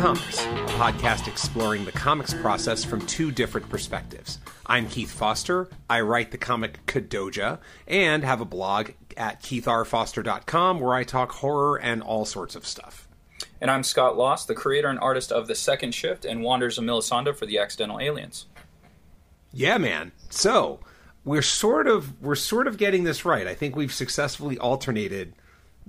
[0.00, 4.38] Welcome to Making Comics, a podcast exploring the comics process from two different perspectives.
[4.64, 5.68] I'm Keith Foster.
[5.90, 11.78] I write the comic Kadoja and have a blog at keithrfoster.com where I talk horror
[11.78, 13.08] and all sorts of stuff.
[13.60, 16.84] And I'm Scott Lost, the creator and artist of The Second Shift and Wanderers of
[16.84, 18.46] Melisande for the Accidental Aliens.
[19.52, 20.12] Yeah, man.
[20.30, 20.80] So,
[21.26, 23.46] we're sort of we're sort of getting this right.
[23.46, 25.34] I think we've successfully alternated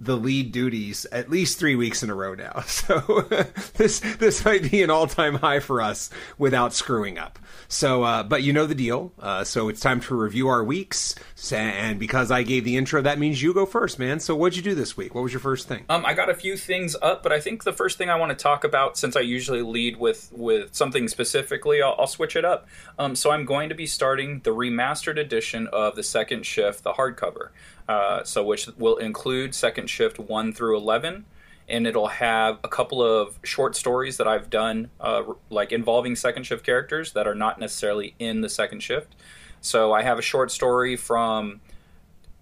[0.01, 2.63] the lead duties at least three weeks in a row now.
[2.71, 3.21] So
[3.75, 7.37] this this might be an all time high for us without screwing up.
[7.67, 9.13] So, uh, but you know the deal.
[9.19, 11.15] Uh, so it's time to review our weeks.
[11.51, 14.19] And because I gave the intro, that means you go first, man.
[14.19, 15.13] So what'd you do this week?
[15.13, 15.85] What was your first thing?
[15.89, 18.31] Um, I got a few things up, but I think the first thing I want
[18.31, 22.45] to talk about, since I usually lead with with something specifically, I'll, I'll switch it
[22.45, 22.67] up.
[22.97, 26.93] Um, so I'm going to be starting the remastered edition of the Second Shift, the
[26.93, 27.49] hardcover.
[27.91, 31.25] Uh, so which will include Second Shift one through eleven
[31.67, 36.43] and it'll have a couple of short stories that I've done, uh, like involving second
[36.43, 39.13] shift characters that are not necessarily in the second shift.
[39.59, 41.59] So I have a short story from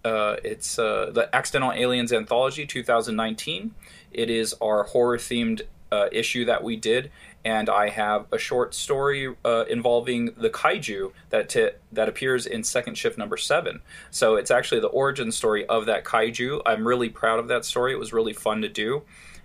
[0.06, 3.74] uh, it's uh, the Accidental Aliens Anthology 2019.
[4.12, 5.62] It is our horror themed
[5.92, 7.12] uh, issue that we did,
[7.46, 12.64] and I have a short story uh, involving the kaiju that t- that appears in
[12.64, 13.82] Second Shift number seven.
[14.12, 16.62] So it's actually the origin story of that kaiju.
[16.66, 17.94] I'm really proud of that story.
[17.94, 19.04] It was really fun to do,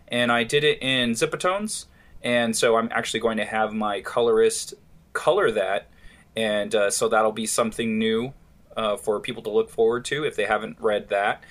[0.09, 1.87] and I did it in Zipatones.
[2.23, 4.73] And so I'm actually going to have my colorist
[5.13, 5.91] color that,
[6.35, 8.33] and uh, so that'll be something new
[8.77, 11.45] uh, for people to look forward to if they haven't read that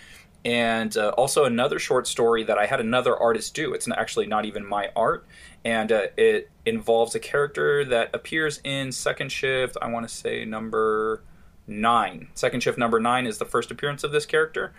[0.45, 3.73] and uh, also another short story that I had another artist do.
[3.73, 5.25] It's actually not even my art,
[5.65, 9.77] and uh, it involves a character that appears in Second Shift.
[9.81, 11.23] I want to say number
[11.67, 12.29] nine.
[12.33, 14.73] Second Shift number nine is the first appearance of this character,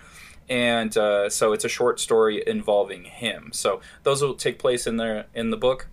[0.48, 3.50] and uh, so it's a short story involving him.
[3.52, 5.88] So those will take place in the in the book.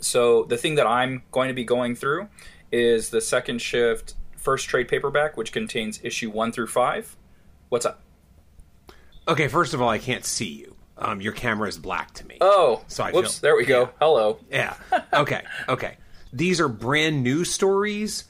[0.00, 2.28] So the thing that I'm going to be going through
[2.72, 7.16] is the Second Shift first trade paperback, which contains issue one through five.
[7.68, 8.02] What's up?
[9.28, 10.71] Okay, first of all, I can't see you.
[11.02, 12.38] Um, your camera is black to me.
[12.40, 13.38] Oh, so I whoops!
[13.38, 13.82] Feel, there we go.
[13.82, 13.88] Yeah.
[14.00, 14.38] Hello.
[14.50, 14.74] Yeah.
[15.12, 15.42] Okay.
[15.68, 15.96] okay.
[16.32, 18.24] These are brand new stories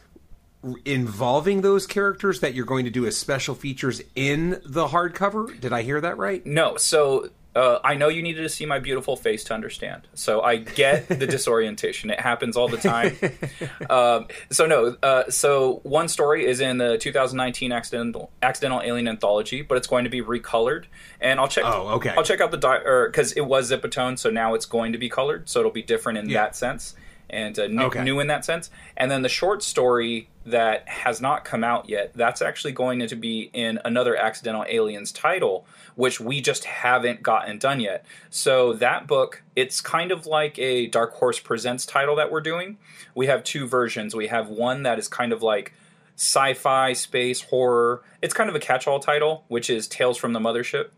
[0.84, 5.60] involving those characters that you're going to do as special features in the hardcover.
[5.60, 6.44] Did I hear that right?
[6.46, 6.76] No.
[6.76, 10.08] So uh, I know you needed to see my beautiful face to understand.
[10.14, 12.10] So I get the disorientation.
[12.10, 13.16] It happens all the time.
[13.90, 14.96] um, so no.
[15.02, 20.04] Uh, so one story is in the 2019 accidental accidental alien anthology, but it's going
[20.04, 20.84] to be recolored.
[21.20, 21.64] And I'll check.
[21.66, 22.10] Oh, okay.
[22.10, 25.10] I'll check out the di- because it was Zipatone, so now it's going to be
[25.10, 26.42] colored, so it'll be different in yeah.
[26.42, 26.94] that sense
[27.32, 28.04] and uh, new, okay.
[28.04, 28.70] new in that sense.
[28.96, 33.16] And then the short story that has not come out yet, that's actually going to
[33.16, 38.04] be in another Accidental Aliens title, which we just haven't gotten done yet.
[38.30, 42.78] So that book, it's kind of like a Dark Horse Presents title that we're doing.
[43.14, 44.14] We have two versions.
[44.14, 45.72] We have one that is kind of like
[46.16, 48.02] sci-fi, space, horror.
[48.20, 50.91] It's kind of a catch-all title, which is Tales from the Mothership.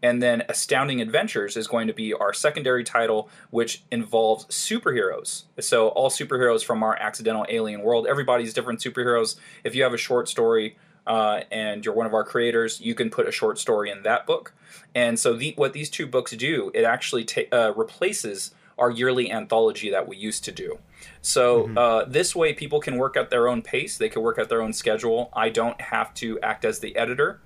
[0.00, 5.44] And then Astounding Adventures is going to be our secondary title, which involves superheroes.
[5.58, 8.06] So, all superheroes from our accidental alien world.
[8.06, 9.36] Everybody's different superheroes.
[9.64, 10.76] If you have a short story
[11.08, 14.26] uh, and you're one of our creators, you can put a short story in that
[14.26, 14.52] book.
[14.94, 19.30] And so, the, what these two books do, it actually ta- uh, replaces our yearly
[19.30, 20.78] anthology that we used to do.
[21.20, 21.78] So mm-hmm.
[21.78, 23.98] uh, this way, people can work at their own pace.
[23.98, 25.30] They can work at their own schedule.
[25.32, 27.40] I don't have to act as the editor.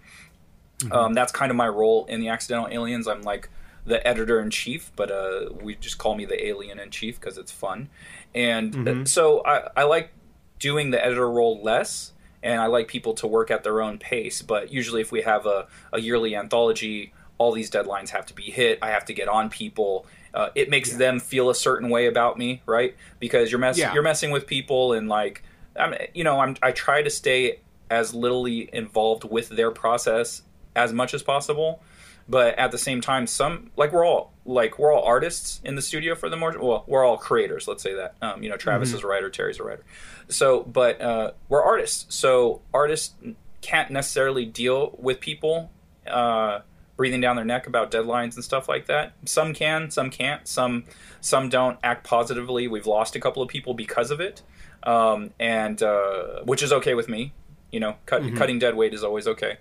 [0.79, 0.93] Mm-hmm.
[0.93, 3.09] Um, that's kind of my role in the Accidental Aliens.
[3.09, 3.49] I'm like
[3.85, 7.39] the editor in chief, but uh, we just call me the alien in chief because
[7.39, 7.89] it's fun.
[8.35, 9.05] And uh, mm-hmm.
[9.05, 10.13] so I, I like
[10.59, 12.13] doing the editor role less,
[12.43, 14.43] and I like people to work at their own pace.
[14.43, 18.45] But usually, if we have a, a yearly anthology, all these deadlines have to be
[18.45, 18.79] hit.
[18.83, 20.07] I have to get on people.
[20.35, 20.99] Uh, it makes yeah.
[20.99, 22.97] them feel a certain way about me, right?
[23.21, 23.95] Because you're messing yeah.
[23.95, 25.43] you're messing with people, and like,
[25.77, 27.61] I'm, you know, I'm I try to stay
[27.91, 30.43] as littly involved with their process
[30.75, 31.83] as much as possible
[32.29, 35.83] but at the same time some like we're all like we're all artists in the
[35.83, 38.15] studio for the most well we're all creators let's say that.
[38.23, 38.99] Um, you know travis mm-hmm.
[38.99, 39.85] is a writer terry's a writer.
[40.29, 42.15] So but uh, we're artists.
[42.15, 43.15] So artists
[43.61, 45.71] can't necessarily deal with people
[46.07, 46.61] uh,
[46.97, 49.13] breathing down their neck about deadlines and stuff like that.
[49.25, 50.47] Some can some can't.
[50.47, 50.85] Some
[51.21, 52.69] some don't act positively.
[52.69, 54.43] We've lost a couple of people because of it.
[54.85, 57.33] Um, and uh, which is okay with me
[57.73, 58.37] you know cut, mm-hmm.
[58.37, 59.57] cutting dead weight is always okay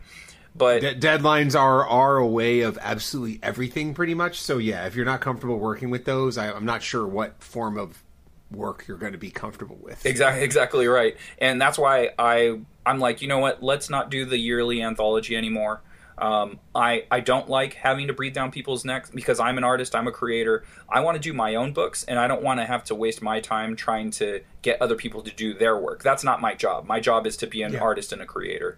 [0.55, 4.41] but De- deadlines are are a way of absolutely everything, pretty much.
[4.41, 7.77] So yeah, if you're not comfortable working with those, I, I'm not sure what form
[7.77, 8.03] of
[8.51, 10.05] work you're going to be comfortable with.
[10.05, 11.15] Exactly, exactly right.
[11.37, 13.63] And that's why I I'm like, you know what?
[13.63, 15.81] Let's not do the yearly anthology anymore.
[16.17, 19.95] Um, I I don't like having to breathe down people's necks because I'm an artist,
[19.95, 20.63] I'm a creator.
[20.87, 23.23] I want to do my own books, and I don't want to have to waste
[23.23, 26.03] my time trying to get other people to do their work.
[26.03, 26.85] That's not my job.
[26.85, 27.79] My job is to be an yeah.
[27.79, 28.77] artist and a creator.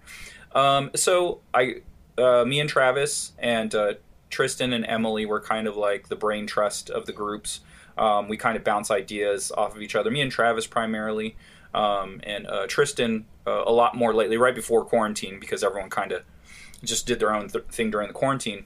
[0.54, 1.82] Um, so I,
[2.18, 3.94] uh, me and Travis and uh,
[4.30, 7.62] Tristan and Emily were kind of like the brain trust of the groups.
[7.98, 10.10] Um, we kind of bounce ideas off of each other.
[10.10, 11.36] Me and Travis primarily,
[11.74, 16.12] um, and uh, Tristan uh, a lot more lately, right before quarantine, because everyone kind
[16.12, 16.24] of
[16.84, 18.66] just did their own th- thing during the quarantine.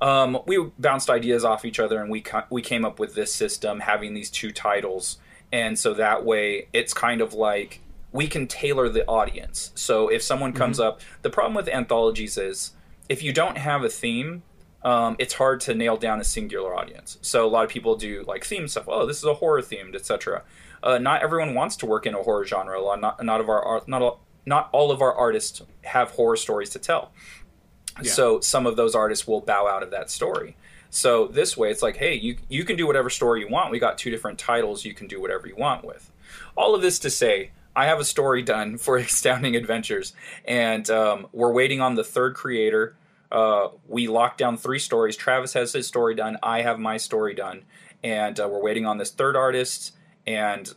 [0.00, 3.34] Um, we bounced ideas off each other, and we ca- we came up with this
[3.34, 5.18] system, having these two titles,
[5.52, 7.81] and so that way it's kind of like
[8.12, 9.72] we can tailor the audience.
[9.74, 10.88] So if someone comes mm-hmm.
[10.88, 12.72] up, the problem with anthologies is
[13.08, 14.42] if you don't have a theme,
[14.84, 17.18] um, it's hard to nail down a singular audience.
[17.22, 18.84] So a lot of people do like theme stuff.
[18.88, 20.42] Oh, this is a horror themed, etc.
[20.82, 22.78] Uh, not everyone wants to work in a horror genre.
[22.78, 26.36] A lot, not, not of our not all, not all of our artists have horror
[26.36, 27.12] stories to tell.
[28.02, 28.10] Yeah.
[28.10, 30.56] So some of those artists will bow out of that story.
[30.90, 33.70] So this way, it's like, hey, you you can do whatever story you want.
[33.70, 34.84] We got two different titles.
[34.84, 36.10] You can do whatever you want with.
[36.56, 40.12] All of this to say, I have a story done for Astounding Adventures,
[40.44, 42.96] and um, we're waiting on the third creator.
[43.30, 45.16] Uh, we locked down three stories.
[45.16, 46.36] Travis has his story done.
[46.42, 47.62] I have my story done,
[48.02, 49.94] and uh, we're waiting on this third artist.
[50.26, 50.72] And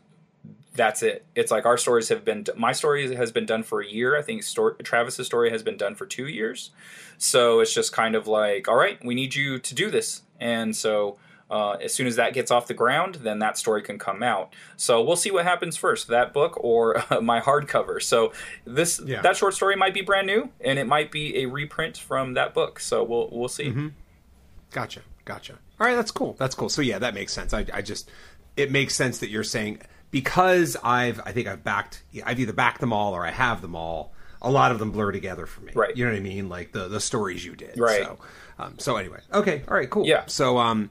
[0.75, 1.25] that's it.
[1.35, 2.45] It's like our stories have been.
[2.55, 4.17] My story has been done for a year.
[4.17, 6.71] I think story, Travis's story has been done for two years.
[7.17, 10.23] So it's just kind of like, all right, we need you to do this.
[10.39, 11.17] And so
[11.49, 14.53] uh, as soon as that gets off the ground, then that story can come out.
[14.77, 18.01] So we'll see what happens first, that book or uh, my hardcover.
[18.01, 18.33] So
[18.65, 19.21] this yeah.
[19.21, 22.53] that short story might be brand new, and it might be a reprint from that
[22.53, 22.79] book.
[22.79, 23.65] So we'll we'll see.
[23.65, 23.89] Mm-hmm.
[24.71, 25.53] Gotcha, gotcha.
[25.79, 26.35] All right, that's cool.
[26.39, 26.69] That's cool.
[26.69, 27.53] So yeah, that makes sense.
[27.53, 28.09] I, I just
[28.57, 32.81] it makes sense that you're saying because I've I think I've backed I've either backed
[32.81, 34.13] them all or I have them all.
[34.41, 35.71] A lot of them blur together for me.
[35.73, 35.95] Right.
[35.95, 36.49] You know what I mean?
[36.49, 37.77] Like the the stories you did.
[37.79, 38.03] Right.
[38.03, 38.19] So,
[38.57, 40.05] um, so anyway, okay, all right, cool.
[40.05, 40.23] Yeah.
[40.27, 40.89] So um,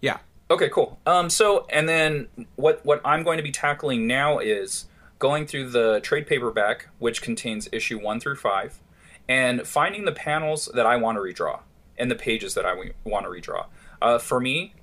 [0.00, 0.18] yeah.
[0.50, 0.98] Okay, cool.
[1.06, 4.86] Um, so and then what what I'm going to be tackling now is
[5.18, 8.78] going through the trade paperback, which contains issue one through five,
[9.28, 11.60] and finding the panels that I want to redraw
[11.98, 12.74] and the pages that I
[13.04, 13.66] want to redraw.
[14.00, 14.74] Uh, for me,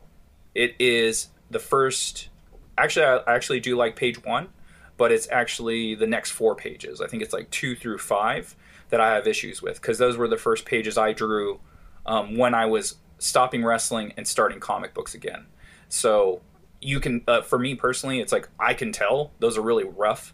[0.54, 2.30] it is the first.
[2.78, 4.50] Actually, I actually do like page one,
[4.98, 7.02] but it's actually the next four pages.
[7.02, 8.56] I think it's like two through five
[8.90, 11.60] that I have issues with because those were the first pages I drew
[12.06, 15.46] um, when I was stopping wrestling and starting comic books again.
[15.90, 16.42] So
[16.82, 20.34] you can, uh, for me personally, it's like I can tell those are really rough,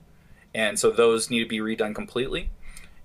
[0.54, 2.52] and so those need to be redone completely.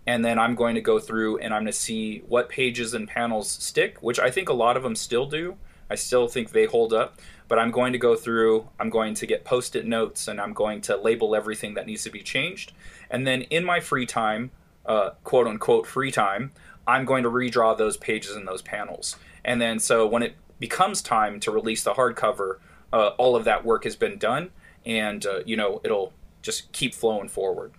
[0.06, 3.08] And then I'm going to go through and I'm going to see what pages and
[3.08, 5.56] panels stick, which I think a lot of them still do.
[5.90, 9.26] I still think they hold up, but I'm going to go through, I'm going to
[9.26, 12.72] get post it notes, and I'm going to label everything that needs to be changed.
[13.10, 14.50] And then in my free time,
[14.86, 16.52] uh, quote unquote free time,
[16.86, 19.16] I'm going to redraw those pages and those panels.
[19.44, 22.58] And then so when it becomes time to release the hardcover,
[22.92, 24.50] uh, all of that work has been done,
[24.84, 27.72] and uh, you know it'll just keep flowing forward.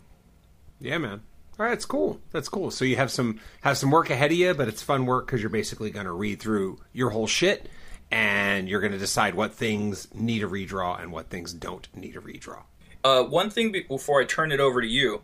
[0.80, 1.22] Yeah, man.
[1.60, 2.20] All right, that's cool.
[2.32, 2.70] That's cool.
[2.70, 5.42] So you have some have some work ahead of you, but it's fun work because
[5.42, 7.68] you're basically going to read through your whole shit,
[8.12, 12.16] and you're going to decide what things need a redraw and what things don't need
[12.16, 12.64] a redraw.
[13.04, 15.22] Uh, one thing before I turn it over to you.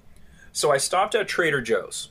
[0.54, 2.10] So I stopped at Trader Joe's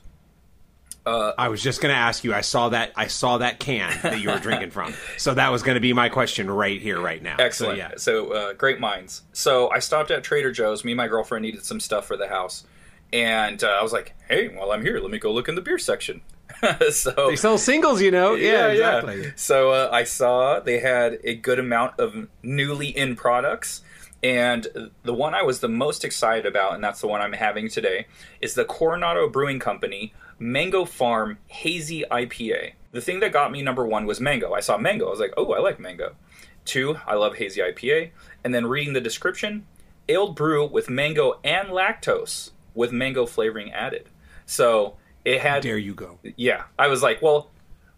[1.05, 2.33] uh, I was just going to ask you.
[2.33, 2.93] I saw that.
[2.95, 4.93] I saw that can that you were drinking from.
[5.17, 7.37] So that was going to be my question right here, right now.
[7.39, 7.75] Excellent.
[7.75, 7.91] So, yeah.
[7.97, 9.21] So uh, great minds.
[9.31, 10.83] So I stopped at Trader Joe's.
[10.83, 12.65] Me and my girlfriend needed some stuff for the house,
[13.11, 15.61] and uh, I was like, "Hey, while I'm here, let me go look in the
[15.61, 16.21] beer section."
[16.89, 18.33] so they sell singles, you know.
[18.35, 19.23] Yeah, yeah exactly.
[19.23, 19.31] Yeah.
[19.35, 23.81] So uh, I saw they had a good amount of newly in products.
[24.23, 27.67] And the one I was the most excited about, and that's the one I'm having
[27.67, 28.07] today,
[28.39, 32.73] is the Coronado Brewing Company Mango Farm Hazy IPA.
[32.91, 34.53] The thing that got me number one was mango.
[34.53, 35.07] I saw mango.
[35.07, 36.15] I was like, oh, I like mango.
[36.63, 38.11] Two, I love hazy IPA.
[38.43, 39.65] And then reading the description,
[40.07, 44.07] ale brew with mango and lactose with mango flavoring added.
[44.45, 45.63] So it had.
[45.63, 46.19] There you go.
[46.37, 46.63] Yeah.
[46.77, 47.49] I was like, well,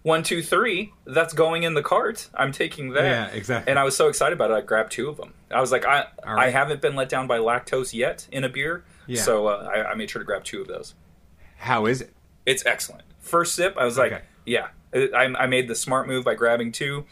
[0.06, 2.30] one, two, three, that's going in the cart.
[2.36, 3.04] I'm taking that.
[3.06, 3.72] Yeah, exactly.
[3.72, 5.34] And I was so excited about it, I grabbed two of them.
[5.50, 6.46] I was like, I, right.
[6.46, 8.84] I haven't been let down by lactose yet in a beer.
[9.08, 9.24] Yeah.
[9.24, 10.94] So uh, I, I made sure to grab two of those.
[11.58, 12.14] How is it?
[12.46, 13.02] It's excellent.
[13.20, 14.24] First sip, I was like, okay.
[14.46, 14.68] yeah.
[14.94, 17.06] I, I, made the smart move by grabbing two.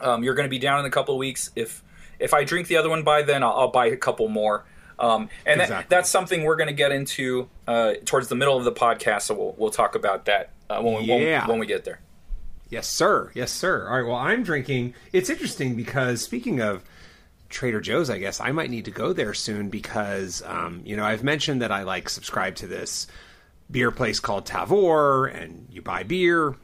[0.00, 1.50] Um, you're going to be down in a couple of weeks.
[1.54, 1.84] If
[2.18, 4.64] if I drink the other one by then, I'll, I'll buy a couple more.
[4.98, 5.76] Um, and exactly.
[5.76, 9.22] that, that's something we're going to get into uh, towards the middle of the podcast.
[9.22, 11.40] So we'll we'll talk about that uh, when, we, yeah.
[11.40, 12.00] when, when we get there.
[12.74, 13.30] Yes, sir.
[13.34, 13.86] Yes, sir.
[13.86, 14.04] All right.
[14.04, 14.94] Well, I'm drinking.
[15.12, 16.82] It's interesting because speaking of
[17.48, 21.04] Trader Joe's, I guess I might need to go there soon because um, you know
[21.04, 23.06] I've mentioned that I like subscribe to this
[23.70, 26.56] beer place called Tavour and you buy beer.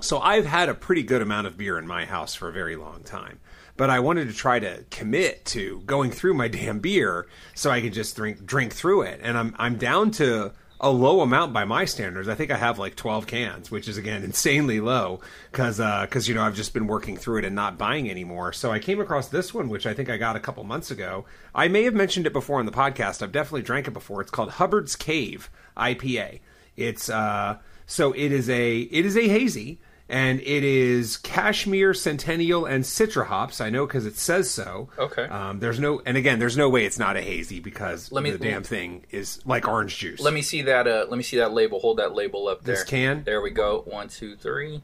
[0.00, 2.74] So I've had a pretty good amount of beer in my house for a very
[2.74, 3.38] long time.
[3.76, 7.80] But I wanted to try to commit to going through my damn beer so I
[7.80, 9.20] could just drink drink through it.
[9.22, 12.26] And I'm I'm down to a low amount by my standards.
[12.26, 15.20] I think I have like 12 cans, which is again insanely low
[15.52, 18.52] because because uh, you know I've just been working through it and not buying anymore.
[18.52, 21.26] So I came across this one, which I think I got a couple months ago.
[21.54, 23.22] I may have mentioned it before on the podcast.
[23.22, 24.22] I've definitely drank it before.
[24.22, 26.40] It's called Hubbard's Cave IPA.
[26.76, 32.66] It's uh so it is a it is a hazy and it is Cashmere, Centennial,
[32.66, 33.60] and Citra hops.
[33.60, 34.88] I know because it says so.
[34.98, 35.22] Okay.
[35.22, 38.32] Um, there's no, and again, there's no way it's not a hazy because let me,
[38.32, 40.20] the damn thing is like orange juice.
[40.20, 40.88] Let me see that.
[40.88, 41.78] Uh, let me see that label.
[41.78, 42.74] Hold that label up there.
[42.74, 43.22] This can.
[43.24, 43.82] There we go.
[43.86, 44.82] One, two, three.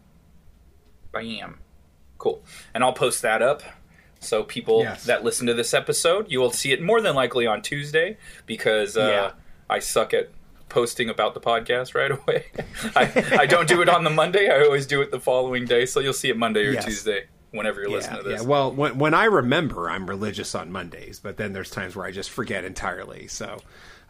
[1.11, 1.59] Bam.
[2.19, 2.45] Cool.
[2.73, 3.63] And I'll post that up.
[4.21, 5.05] So people yes.
[5.05, 8.17] that listen to this episode, you will see it more than likely on Tuesday
[8.47, 9.31] because uh, yeah.
[9.69, 10.31] I suck at
[10.69, 12.47] posting about the podcast right away.
[12.97, 14.49] I, I don't do it on the Monday.
[14.49, 15.87] I always do it the following day.
[15.87, 16.85] So you'll see it Monday or yes.
[16.85, 18.43] Tuesday whenever you're yeah, listening to this.
[18.43, 18.49] Yeah.
[18.49, 22.11] Well, when, when I remember, I'm religious on Mondays, but then there's times where I
[22.11, 23.29] just forget entirely.
[23.29, 23.61] So,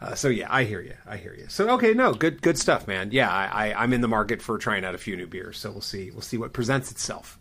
[0.01, 0.95] uh, so yeah, I hear you.
[1.05, 1.45] I hear you.
[1.47, 3.09] So okay, no, good good stuff, man.
[3.11, 5.57] Yeah, I, I, I'm in the market for trying out a few new beers.
[5.57, 7.39] So we'll see we'll see what presents itself.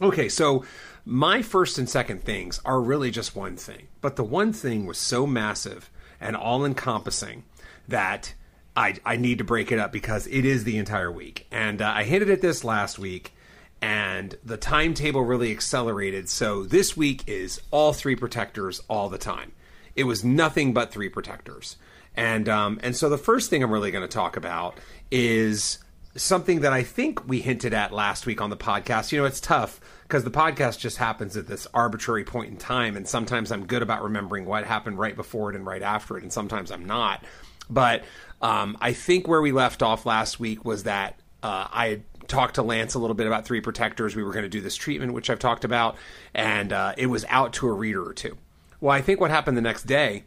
[0.00, 0.64] Okay, so
[1.04, 4.98] my first and second things are really just one thing, but the one thing was
[4.98, 5.90] so massive
[6.20, 7.44] and all encompassing
[7.88, 8.34] that
[8.76, 11.46] I, I need to break it up because it is the entire week.
[11.50, 13.32] And uh, I hinted at this last week,
[13.80, 16.28] and the timetable really accelerated.
[16.28, 19.52] So this week is all three protectors all the time.
[19.94, 21.76] It was nothing but three protectors.
[22.14, 24.78] And um, and so the first thing I'm really going to talk about
[25.10, 25.78] is
[26.16, 29.12] something that I think we hinted at last week on the podcast.
[29.12, 32.96] You know, it's tough because the podcast just happens at this arbitrary point in time,
[32.96, 36.22] and sometimes I'm good about remembering what happened right before it and right after it,
[36.22, 37.24] and sometimes I'm not.
[37.68, 38.04] But
[38.40, 42.62] um, I think where we left off last week was that uh, I talked to
[42.62, 44.16] Lance a little bit about three protectors.
[44.16, 45.96] We were going to do this treatment, which I've talked about,
[46.34, 48.36] and uh, it was out to a reader or two.
[48.80, 50.24] Well, I think what happened the next day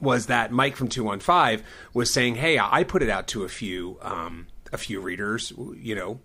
[0.00, 3.98] was that Mike from 215 was saying, "Hey, I put it out to a few
[4.02, 6.20] um, a few readers, you know,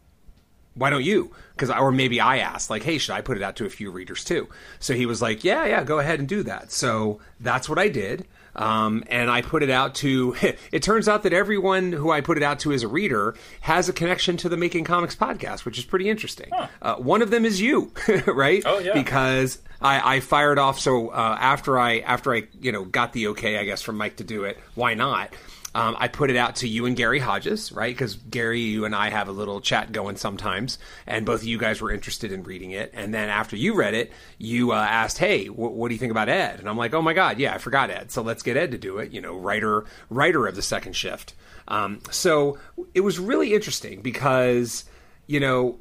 [0.76, 1.32] why don't you?
[1.54, 3.92] Because or maybe I asked like, hey, should I put it out to a few
[3.92, 4.50] readers too?
[4.80, 6.72] So he was like, yeah, yeah, go ahead and do that.
[6.72, 8.28] So that's what I did.
[8.56, 10.36] Um, and I put it out to.
[10.72, 13.88] It turns out that everyone who I put it out to as a reader has
[13.88, 16.50] a connection to the Making Comics podcast, which is pretty interesting.
[16.52, 16.68] Huh.
[16.82, 17.92] Uh, one of them is you,
[18.28, 18.64] right?
[18.66, 18.94] Oh yeah.
[18.94, 20.80] Because I, I fired off.
[20.80, 24.18] So uh, after I after I you know got the okay, I guess from Mike
[24.18, 24.58] to do it.
[24.76, 25.34] Why not?
[25.76, 27.94] Um, I put it out to you and Gary Hodges, right?
[27.94, 31.58] Because Gary, you and I have a little chat going sometimes, and both of you
[31.58, 32.92] guys were interested in reading it.
[32.94, 36.12] And then after you read it, you uh, asked, "Hey, wh- what do you think
[36.12, 38.10] about Ed?" And I'm like, "Oh my God, yeah, I forgot Ed.
[38.10, 41.34] So let's get Ed to do it." You know, writer writer of the second shift.
[41.68, 42.58] Um, so
[42.94, 44.86] it was really interesting because
[45.28, 45.78] you know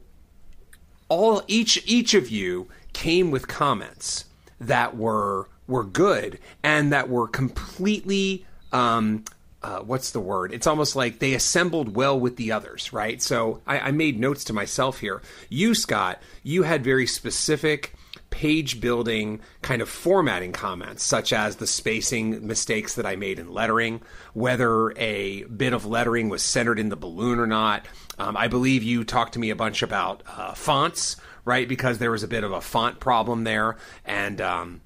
[1.08, 4.24] all each each of you came with comments
[4.60, 9.24] that were were good and that were completely um,
[9.64, 10.52] uh, what's the word?
[10.52, 13.20] It's almost like they assembled well with the others, right?
[13.22, 15.22] So I, I made notes to myself here.
[15.48, 17.94] You, Scott, you had very specific
[18.28, 23.50] page building kind of formatting comments, such as the spacing mistakes that I made in
[23.50, 24.02] lettering,
[24.34, 27.86] whether a bit of lettering was centered in the balloon or not.
[28.18, 31.16] Um, I believe you talked to me a bunch about uh, fonts,
[31.46, 31.66] right?
[31.66, 33.78] Because there was a bit of a font problem there.
[34.04, 34.82] And, um,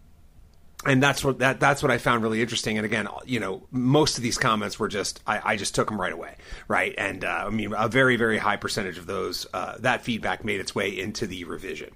[0.86, 2.76] and that's what that that's what I found really interesting.
[2.78, 6.00] And again, you know, most of these comments were just I, I just took them
[6.00, 6.36] right away,
[6.68, 6.94] right?
[6.96, 10.60] And uh, I mean, a very very high percentage of those uh, that feedback made
[10.60, 11.90] its way into the revision.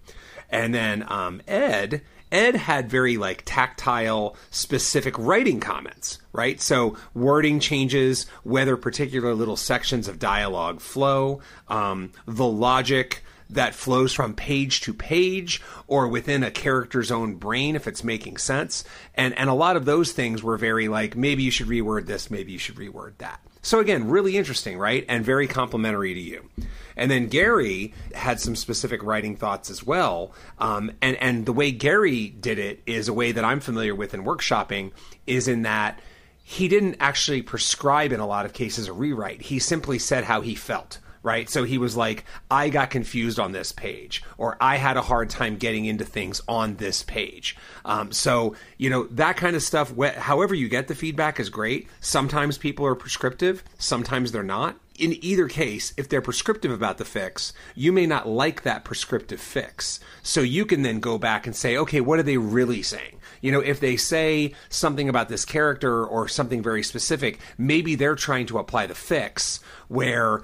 [0.50, 6.60] And then um, Ed Ed had very like tactile, specific writing comments, right?
[6.60, 13.21] So wording changes, whether particular little sections of dialogue flow, um, the logic
[13.54, 18.36] that flows from page to page or within a character's own brain if it's making
[18.38, 18.84] sense.
[19.14, 22.30] And and a lot of those things were very like maybe you should reword this,
[22.30, 23.40] maybe you should reword that.
[23.64, 25.04] So again, really interesting, right?
[25.08, 26.50] And very complimentary to you.
[26.96, 30.32] And then Gary had some specific writing thoughts as well.
[30.58, 34.14] Um, and and the way Gary did it is a way that I'm familiar with
[34.14, 34.92] in workshopping.
[35.26, 36.00] Is in that
[36.42, 39.42] he didn't actually prescribe in a lot of cases a rewrite.
[39.42, 41.48] He simply said how he felt right?
[41.48, 45.30] So he was like, I got confused on this page, or I had a hard
[45.30, 47.56] time getting into things on this page.
[47.84, 51.48] Um, so, you know, that kind of stuff, wh- however you get the feedback is
[51.48, 51.88] great.
[52.00, 54.76] Sometimes people are prescriptive, sometimes they're not.
[54.98, 59.40] in either case, if they're prescriptive about the fix, you may not like that prescriptive
[59.40, 60.00] fix.
[60.22, 63.18] So you can then go back and say, okay, what are they really saying?
[63.40, 68.14] You know, if they say something about this character or something very specific, maybe they're
[68.14, 70.42] trying to apply the fix where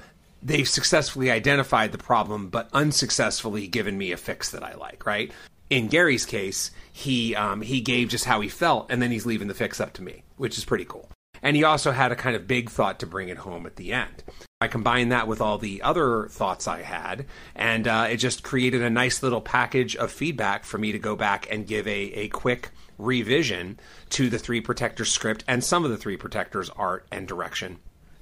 [0.49, 5.31] they've successfully identified the problem but unsuccessfully given me a fix that I like, right?
[5.71, 9.49] In Gary's case, he um, he gave just how he felt, and then he's leaving
[9.49, 11.11] the fix up to me, which is pretty cool.
[11.43, 13.93] And he also had a kind of big thought to bring it home at the
[13.93, 14.25] end.
[14.61, 18.83] I combined that with all the other thoughts I had, and uh, it just created
[18.83, 22.29] a nice little package of feedback for me to go back and give a, a
[22.29, 23.79] quick revision
[24.11, 27.79] to the Three Protectors script and some of the Three Protectors art and direction.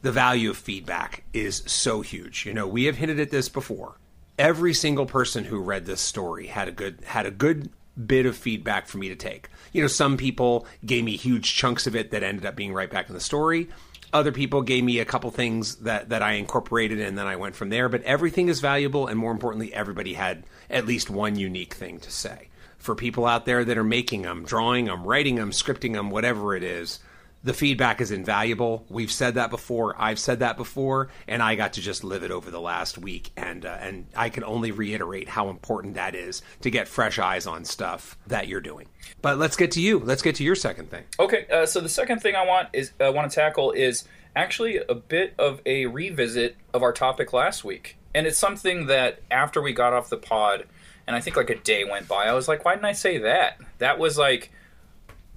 [0.06, 2.46] The value of feedback is so huge.
[2.46, 3.98] You know, we have hinted at this before.
[4.38, 7.70] Every single person who read this story had a good had a good
[8.06, 9.48] bit of feedback for me to take.
[9.72, 12.88] You know, some people gave me huge chunks of it that ended up being right
[12.88, 13.68] back in the story.
[14.12, 17.56] Other people gave me a couple things that, that I incorporated and then I went
[17.56, 17.88] from there.
[17.88, 22.12] But everything is valuable, and more importantly, everybody had at least one unique thing to
[22.12, 22.50] say.
[22.78, 26.54] For people out there that are making them, drawing them, writing them, scripting them, whatever
[26.54, 27.00] it is,
[27.44, 28.84] the feedback is invaluable.
[28.88, 29.94] We've said that before.
[29.96, 33.30] I've said that before, and I got to just live it over the last week,
[33.36, 37.46] and uh, and I can only reiterate how important that is to get fresh eyes
[37.46, 38.88] on stuff that you're doing.
[39.22, 40.00] But let's get to you.
[40.00, 41.04] Let's get to your second thing.
[41.20, 44.78] Okay, uh, so the second thing I want is uh, want to tackle is actually
[44.78, 49.62] a bit of a revisit of our topic last week, and it's something that after
[49.62, 50.64] we got off the pod,
[51.06, 53.18] and I think like a day went by, I was like, why didn't I say
[53.18, 53.60] that?
[53.78, 54.50] That was like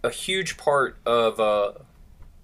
[0.03, 1.73] a huge part of uh,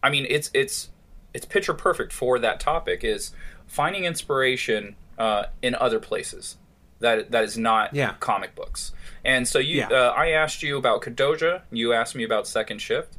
[0.06, 0.90] I mean, it's it's
[1.34, 3.32] it's picture perfect for that topic is
[3.66, 6.58] finding inspiration uh, in other places
[7.00, 8.14] that that is not yeah.
[8.20, 8.92] comic books.
[9.24, 9.88] And so you, yeah.
[9.88, 11.64] uh, I asked you about Kadoja.
[11.72, 13.18] You asked me about Second Shift,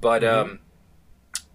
[0.00, 0.50] but mm-hmm.
[0.50, 0.58] um,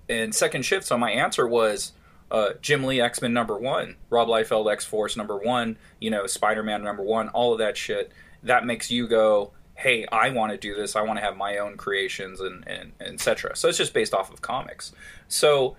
[0.07, 1.91] in Second Shift, so my answer was
[2.31, 6.25] uh, Jim Lee X Men number one, Rob Liefeld X Force number one, you know
[6.25, 8.13] Spider Man number one, all of that shit.
[8.43, 10.97] That makes you go, hey, I want to do this.
[10.97, 13.55] I want to have my own creations and, and, and etc.
[13.55, 14.91] So it's just based off of comics.
[15.29, 15.77] So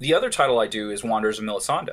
[0.00, 1.92] the other title I do is Wanderers of Melisande.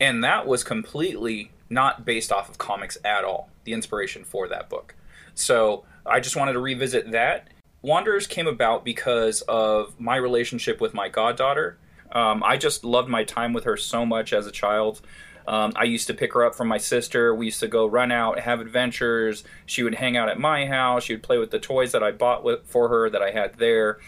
[0.00, 4.70] And that was completely not based off of comics at all, the inspiration for that
[4.70, 4.94] book.
[5.34, 7.48] So I just wanted to revisit that.
[7.82, 11.76] Wanderers came about because of my relationship with my goddaughter.
[12.12, 15.02] Um, I just loved my time with her so much as a child.
[15.46, 17.34] Um, I used to pick her up from my sister.
[17.34, 19.44] We used to go run out, have adventures.
[19.66, 21.04] She would hang out at my house.
[21.04, 23.58] She would play with the toys that I bought with, for her that I had
[23.58, 23.98] there.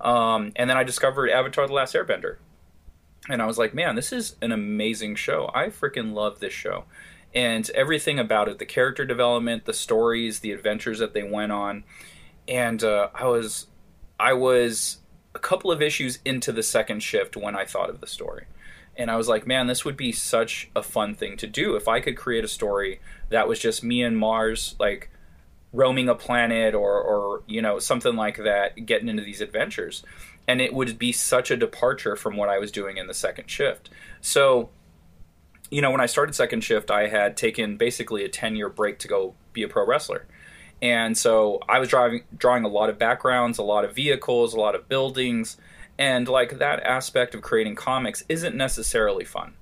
[0.00, 2.36] Um, and then I discovered Avatar: The Last Airbender,
[3.28, 5.50] and I was like, man, this is an amazing show.
[5.54, 6.84] I freaking love this show,
[7.34, 11.84] and everything about it—the character development, the stories, the adventures that they went on.
[12.48, 13.66] And uh, I was,
[14.20, 14.98] I was
[15.34, 18.46] a couple of issues into the second shift when I thought of the story
[18.96, 21.88] and I was like, man, this would be such a fun thing to do if
[21.88, 25.10] I could create a story that was just me and Mars, like
[25.72, 30.02] roaming a planet or, or you know, something like that, getting into these adventures.
[30.48, 33.50] And it would be such a departure from what I was doing in the second
[33.50, 33.90] shift.
[34.20, 34.70] So,
[35.70, 38.98] you know, when I started second shift, I had taken basically a 10 year break
[39.00, 40.26] to go be a pro wrestler.
[40.80, 44.60] And so I was driving, drawing a lot of backgrounds, a lot of vehicles, a
[44.60, 45.56] lot of buildings
[45.98, 49.54] and like that aspect of creating comics isn't necessarily fun.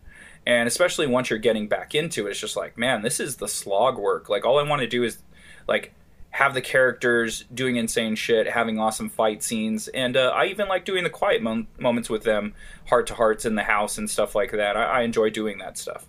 [0.47, 3.49] And especially once you're getting back into it it's just like man this is the
[3.49, 4.29] slog work.
[4.29, 5.19] Like all i want to do is
[5.67, 5.95] like
[6.31, 9.89] have the characters doing insane shit having awesome fight scenes.
[9.89, 12.55] And uh, i even like doing the quiet mom- moments with them
[12.89, 14.77] heart to hearts in the house and stuff like that.
[14.77, 16.07] I, I enjoy doing that stuff.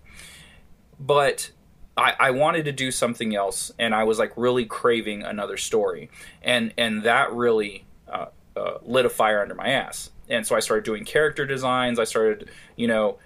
[0.99, 1.51] But
[1.97, 6.09] I, I wanted to do something else and i was like really craving another story.
[6.41, 10.59] And and that really uh, uh, lit a fire under my ass and so I
[10.59, 11.99] started doing character designs.
[11.99, 13.17] I started, you know,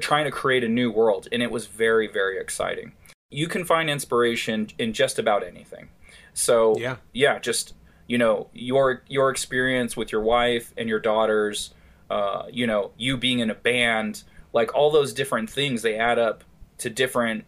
[0.00, 2.92] trying to create a new world, and it was very, very exciting.
[3.30, 5.88] You can find inspiration in just about anything.
[6.34, 7.74] So yeah, yeah, just
[8.06, 11.74] you know your your experience with your wife and your daughters,
[12.10, 16.18] uh, you know, you being in a band, like all those different things, they add
[16.18, 16.44] up
[16.78, 17.44] to different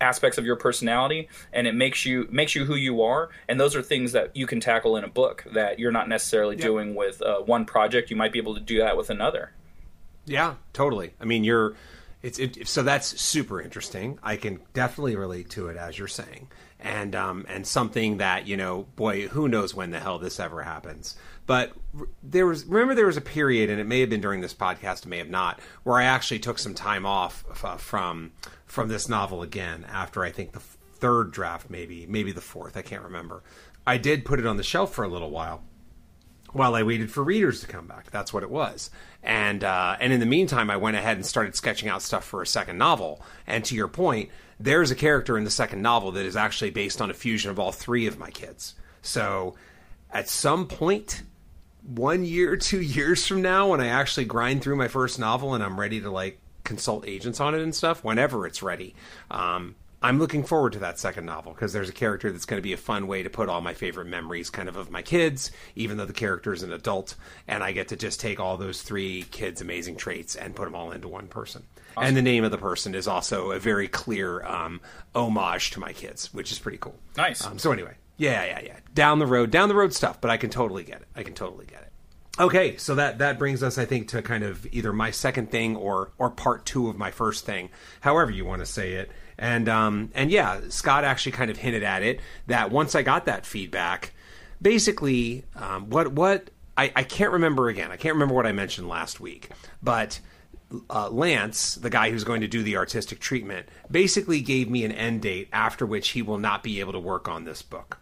[0.00, 3.76] aspects of your personality and it makes you makes you who you are and those
[3.76, 6.64] are things that you can tackle in a book that you're not necessarily yep.
[6.64, 8.10] doing with uh, one project.
[8.10, 9.52] You might be able to do that with another.
[10.24, 11.12] Yeah totally.
[11.20, 11.74] I mean you're
[12.22, 14.18] it's it, so that's super interesting.
[14.22, 16.48] I can definitely relate to it as you're saying.
[16.78, 20.62] And um and something that you know boy who knows when the hell this ever
[20.62, 21.16] happens.
[21.46, 21.72] But
[22.22, 25.04] there was remember there was a period and it may have been during this podcast
[25.04, 28.30] it may have not where i actually took some time off uh, from
[28.70, 32.76] from this novel again after I think the third draft, maybe maybe the fourth.
[32.76, 33.42] I can't remember.
[33.86, 35.64] I did put it on the shelf for a little while,
[36.52, 38.10] while I waited for readers to come back.
[38.10, 38.90] That's what it was.
[39.22, 42.42] And uh, and in the meantime, I went ahead and started sketching out stuff for
[42.42, 43.22] a second novel.
[43.46, 44.30] And to your point,
[44.60, 47.58] there's a character in the second novel that is actually based on a fusion of
[47.58, 48.74] all three of my kids.
[49.02, 49.56] So
[50.12, 51.24] at some point,
[51.82, 55.64] one year, two years from now, when I actually grind through my first novel and
[55.64, 58.94] I'm ready to like consult agents on it and stuff, whenever it's ready,
[59.30, 62.62] um, I'm looking forward to that second novel because there's a character that's going to
[62.62, 65.50] be a fun way to put all my favorite memories kind of of my kids,
[65.76, 68.80] even though the character is an adult, and I get to just take all those
[68.80, 71.64] three kids' amazing traits and put them all into one person.
[71.96, 72.08] Awesome.
[72.08, 74.80] And the name of the person is also a very clear um,
[75.14, 76.94] homage to my kids, which is pretty cool.
[77.18, 77.44] Nice.
[77.44, 78.76] Um, so anyway, yeah, yeah, yeah.
[78.94, 81.08] Down the road, down the road stuff, but I can totally get it.
[81.14, 81.89] I can totally get it.
[82.40, 85.76] Okay, so that that brings us, I think, to kind of either my second thing
[85.76, 87.68] or or part two of my first thing,
[88.00, 89.10] however you want to say it.
[89.36, 93.26] And um, and yeah, Scott actually kind of hinted at it that once I got
[93.26, 94.14] that feedback,
[94.62, 96.48] basically, um, what what
[96.78, 97.92] I, I can't remember again.
[97.92, 99.50] I can't remember what I mentioned last week,
[99.82, 100.18] but
[100.88, 104.92] uh, Lance, the guy who's going to do the artistic treatment, basically gave me an
[104.92, 107.98] end date after which he will not be able to work on this book.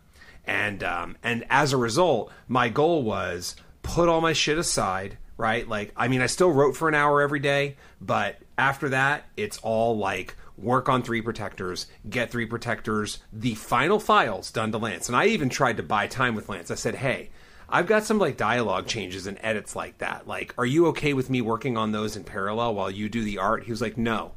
[0.46, 3.56] And um, and as a result, my goal was
[3.88, 5.66] put all my shit aside, right?
[5.66, 9.58] Like, I mean, I still wrote for an hour every day, but after that, it's
[9.58, 15.08] all like work on three protectors, get three protectors, the final files done to Lance.
[15.08, 16.70] And I even tried to buy time with Lance.
[16.70, 17.30] I said, hey,
[17.68, 20.26] I've got some like dialogue changes and edits like that.
[20.26, 23.38] Like, are you okay with me working on those in parallel while you do the
[23.38, 23.64] art?
[23.64, 24.32] He was like, no.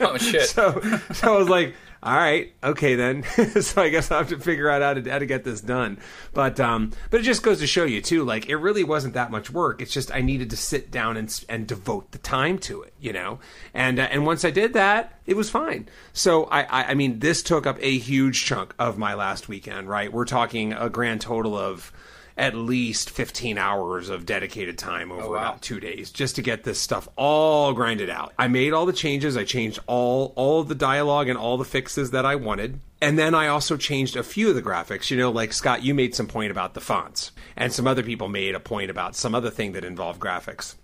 [0.00, 0.42] oh shit.
[0.48, 0.80] so,
[1.12, 3.24] so I was like, all right, okay then.
[3.60, 5.98] so I guess I'll have to figure out how to how to get this done.
[6.32, 9.32] But um, but it just goes to show you too, like it really wasn't that
[9.32, 9.82] much work.
[9.82, 13.12] It's just I needed to sit down and and devote the time to it, you
[13.12, 13.40] know.
[13.74, 15.88] And uh, and once I did that, it was fine.
[16.12, 19.88] So I, I I mean, this took up a huge chunk of my last weekend.
[19.88, 21.92] Right, we're talking a grand total of
[22.38, 25.38] at least 15 hours of dedicated time over oh, wow.
[25.38, 28.32] about two days just to get this stuff all grinded out.
[28.38, 29.36] I made all the changes.
[29.36, 32.78] I changed all all of the dialogue and all the fixes that I wanted.
[33.02, 35.10] And then I also changed a few of the graphics.
[35.10, 38.28] You know, like Scott, you made some point about the fonts, and some other people
[38.28, 40.76] made a point about some other thing that involved graphics.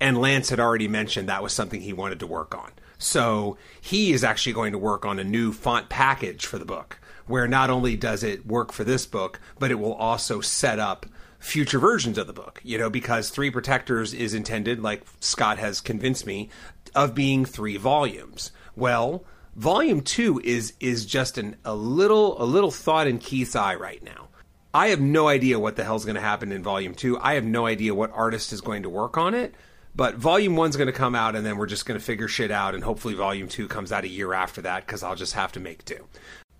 [0.00, 2.72] And Lance had already mentioned that was something he wanted to work on.
[2.98, 6.98] So he is actually going to work on a new font package for the book
[7.26, 11.06] where not only does it work for this book, but it will also set up
[11.38, 15.80] future versions of the book, you know, because Three Protectors is intended, like Scott has
[15.80, 16.48] convinced me,
[16.94, 18.50] of being three volumes.
[18.76, 23.74] Well, volume two is is just an, a little a little thought in Keith's eye
[23.74, 24.28] right now.
[24.72, 27.18] I have no idea what the hell's going to happen in volume two.
[27.20, 29.54] I have no idea what artist is going to work on it.
[29.96, 32.50] But volume one's going to come out, and then we're just going to figure shit
[32.50, 35.52] out, and hopefully volume two comes out a year after that because I'll just have
[35.52, 36.04] to make do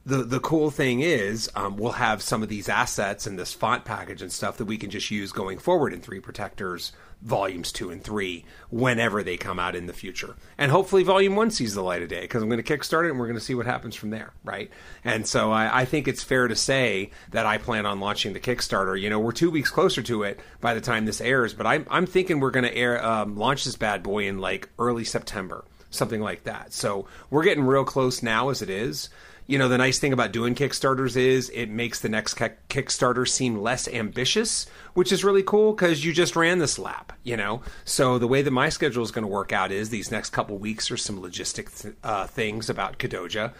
[0.07, 3.85] the the cool thing is um, we'll have some of these assets and this font
[3.85, 7.91] package and stuff that we can just use going forward in three protectors volumes two
[7.91, 10.37] and three whenever they come out in the future.
[10.59, 13.11] And hopefully volume one sees the light of day because i'm going to kickstart it
[13.11, 14.71] and we're going to see what happens from there right?
[15.05, 18.41] And so I, I, think it's fair to say that i plan on launching the
[18.41, 19.01] kickstarter.
[19.01, 21.87] You know we're two weeks closer to it by the time this airs but i'm,
[21.91, 25.65] I'm thinking we're going to air um, launch this bad boy in like early september
[25.95, 26.73] something like that.
[26.73, 29.09] So we're getting real close now as it is
[29.47, 33.61] you know, the nice thing about doing Kickstarters is it makes the next Kickstarter seem
[33.61, 37.61] less ambitious, which is really cool because you just ran this lap, you know?
[37.85, 40.57] So the way that my schedule is going to work out is these next couple
[40.57, 43.53] weeks are some logistic th- uh, things about Kadoja,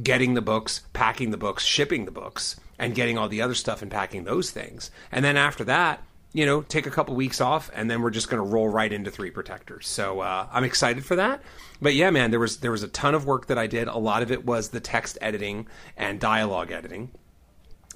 [0.00, 3.82] getting the books, packing the books, shipping the books, and getting all the other stuff
[3.82, 4.90] and packing those things.
[5.10, 6.02] And then after that,
[6.32, 8.92] you know, take a couple weeks off, and then we're just going to roll right
[8.92, 9.86] into three protectors.
[9.86, 11.42] So uh, I'm excited for that.
[11.80, 13.88] But yeah, man, there was there was a ton of work that I did.
[13.88, 15.66] A lot of it was the text editing
[15.96, 17.10] and dialogue editing.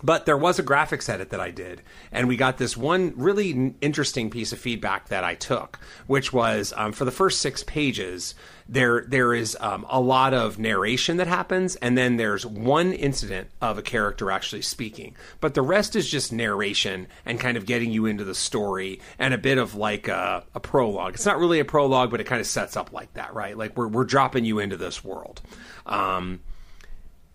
[0.03, 1.81] But there was a graphics edit that I did,
[2.12, 6.75] and we got this one really interesting piece of feedback that I took, which was
[6.77, 8.35] um, for the first six pages,
[8.68, 13.48] there there is um, a lot of narration that happens, and then there's one incident
[13.61, 17.92] of a character actually speaking, but the rest is just narration and kind of getting
[17.92, 21.14] you into the story and a bit of like a, a prologue.
[21.14, 23.57] It's not really a prologue, but it kind of sets up like that, right?
[23.57, 25.40] Like we're we're dropping you into this world,
[25.87, 26.40] um,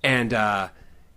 [0.04, 0.34] and.
[0.34, 0.70] Uh,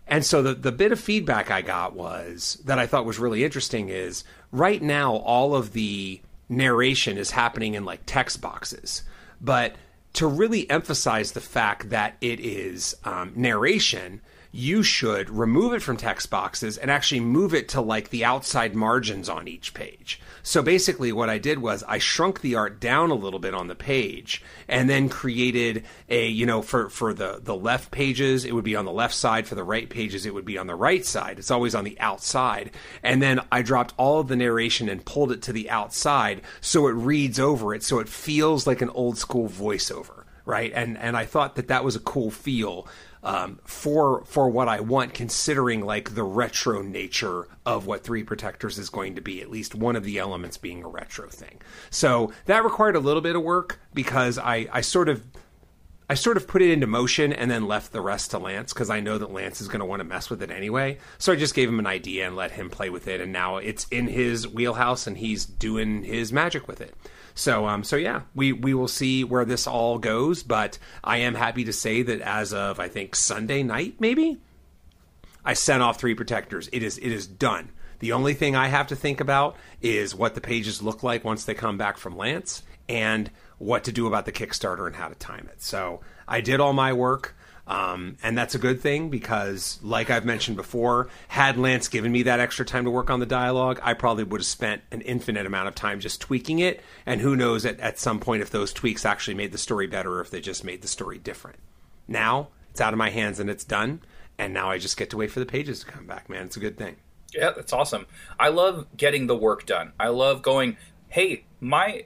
[0.07, 3.43] and so the, the bit of feedback I got was that I thought was really
[3.43, 4.23] interesting is
[4.53, 9.03] right now all of the narration is happening in like text boxes.
[9.41, 9.77] But
[10.15, 14.21] to really emphasize the fact that it is um, narration,
[14.55, 18.73] you should remove it from text boxes and actually move it to like the outside
[18.73, 20.21] margins on each page.
[20.45, 23.67] So basically, what I did was I shrunk the art down a little bit on
[23.67, 28.55] the page, and then created a you know for for the the left pages it
[28.55, 30.77] would be on the left side, for the right pages it would be on the
[30.77, 31.41] right side.
[31.41, 32.71] It's always on the outside,
[33.03, 36.87] and then I dropped all of the narration and pulled it to the outside so
[36.87, 40.71] it reads over it, so it feels like an old school voiceover, right?
[40.73, 42.87] And and I thought that that was a cool feel
[43.25, 48.79] um, for for what I want, considering like the retro nature of what Three Protectors
[48.79, 49.41] is going to be.
[49.41, 51.61] At least one of the elements being a retro thing.
[51.91, 55.25] So that required a little bit of work because I I sort of
[56.09, 58.91] I sort of put it into motion and then left the rest to Lance because
[58.91, 60.99] I know that Lance is going to want to mess with it anyway.
[61.17, 63.57] So I just gave him an idea and let him play with it, and now
[63.57, 66.95] it's in his wheelhouse and he's doing his magic with it.
[67.35, 70.43] So um, so yeah, we we will see where this all goes.
[70.43, 74.39] But I am happy to say that as of I think Sunday night, maybe
[75.45, 76.69] I sent off three protectors.
[76.73, 77.71] It is it is done.
[77.99, 81.45] The only thing I have to think about is what the pages look like once
[81.45, 85.15] they come back from Lance and what to do about the Kickstarter and how to
[85.15, 85.63] time it.
[85.63, 87.35] So I did all my work.
[87.67, 92.25] Um, and that's a good thing because, like I've mentioned before, had Lance given me
[92.25, 95.47] that extra time to work on the dialogue, I probably would have spent an infinite
[95.47, 96.83] amount of time just tweaking it.
[97.07, 100.15] And who knows at, at some point if those tweaks actually made the story better
[100.15, 101.59] or if they just made the story different.
[102.07, 104.03] Now it's out of my hands and it's done.
[104.37, 106.47] And now I just get to wait for the pages to come back, man.
[106.47, 106.97] It's a good thing.
[107.33, 108.07] Yeah, that's awesome.
[108.39, 109.93] I love getting the work done.
[109.99, 110.77] I love going,
[111.09, 112.05] hey, my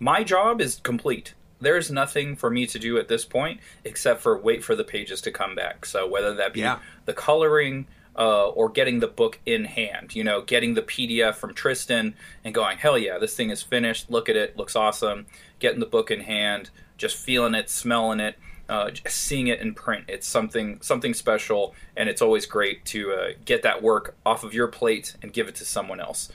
[0.00, 1.34] my job is complete
[1.66, 5.20] there's nothing for me to do at this point except for wait for the pages
[5.22, 5.84] to come back.
[5.84, 6.78] So whether that be yeah.
[7.06, 11.54] the coloring uh, or getting the book in hand, you know, getting the PDF from
[11.54, 14.08] Tristan and going, hell yeah, this thing is finished.
[14.08, 15.26] Look at it, looks awesome.
[15.58, 18.36] Getting the book in hand, just feeling it, smelling it,
[18.68, 20.04] uh, seeing it in print.
[20.06, 24.54] It's something something special, and it's always great to uh, get that work off of
[24.54, 26.30] your plate and give it to someone else.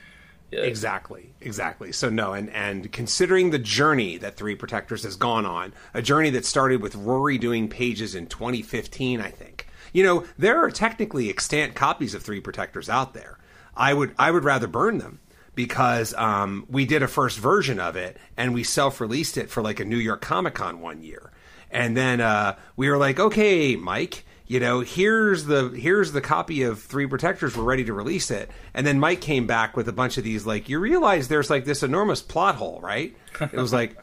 [0.52, 0.62] Yeah.
[0.62, 1.94] Exactly, exactly.
[1.94, 6.30] So no, and and considering the journey that Three Protectors has gone on, a journey
[6.32, 9.68] that started with Rory doing pages in 2015, I think.
[9.94, 13.38] You know, there are technically extant copies of Three Protectors out there.
[13.78, 15.22] I would I would rather burn them
[15.56, 19.80] because um, we did a first version of it and we self-released it for like
[19.80, 21.32] a New York Comic Con one year,
[21.70, 26.64] and then uh, we were like, okay, Mike you know, here's the here's the copy
[26.64, 27.56] of Three Protectors.
[27.56, 28.52] We're ready to release it.
[28.74, 30.46] And then Mike came back with a bunch of these.
[30.46, 33.16] Like, you realize there's like this enormous plot hole, right?
[33.40, 33.96] It was like,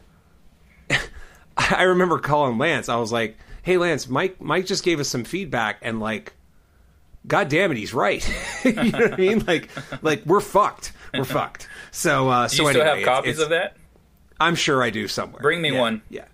[1.59, 2.89] I remember calling Lance.
[2.89, 6.33] I was like, "Hey, Lance, Mike Mike just gave us some feedback, and like,
[7.27, 8.27] God damn it, he's right.
[8.65, 9.45] you know what I mean?
[9.47, 9.69] Like,
[10.03, 10.93] like we're fucked.
[11.13, 11.69] We're fucked.
[11.91, 13.77] So, uh, do so you anyway, still have copies it's, of that?
[14.41, 15.43] I'm sure I do somewhere.
[15.43, 16.03] Bring me yeah, one.
[16.09, 16.25] Yeah.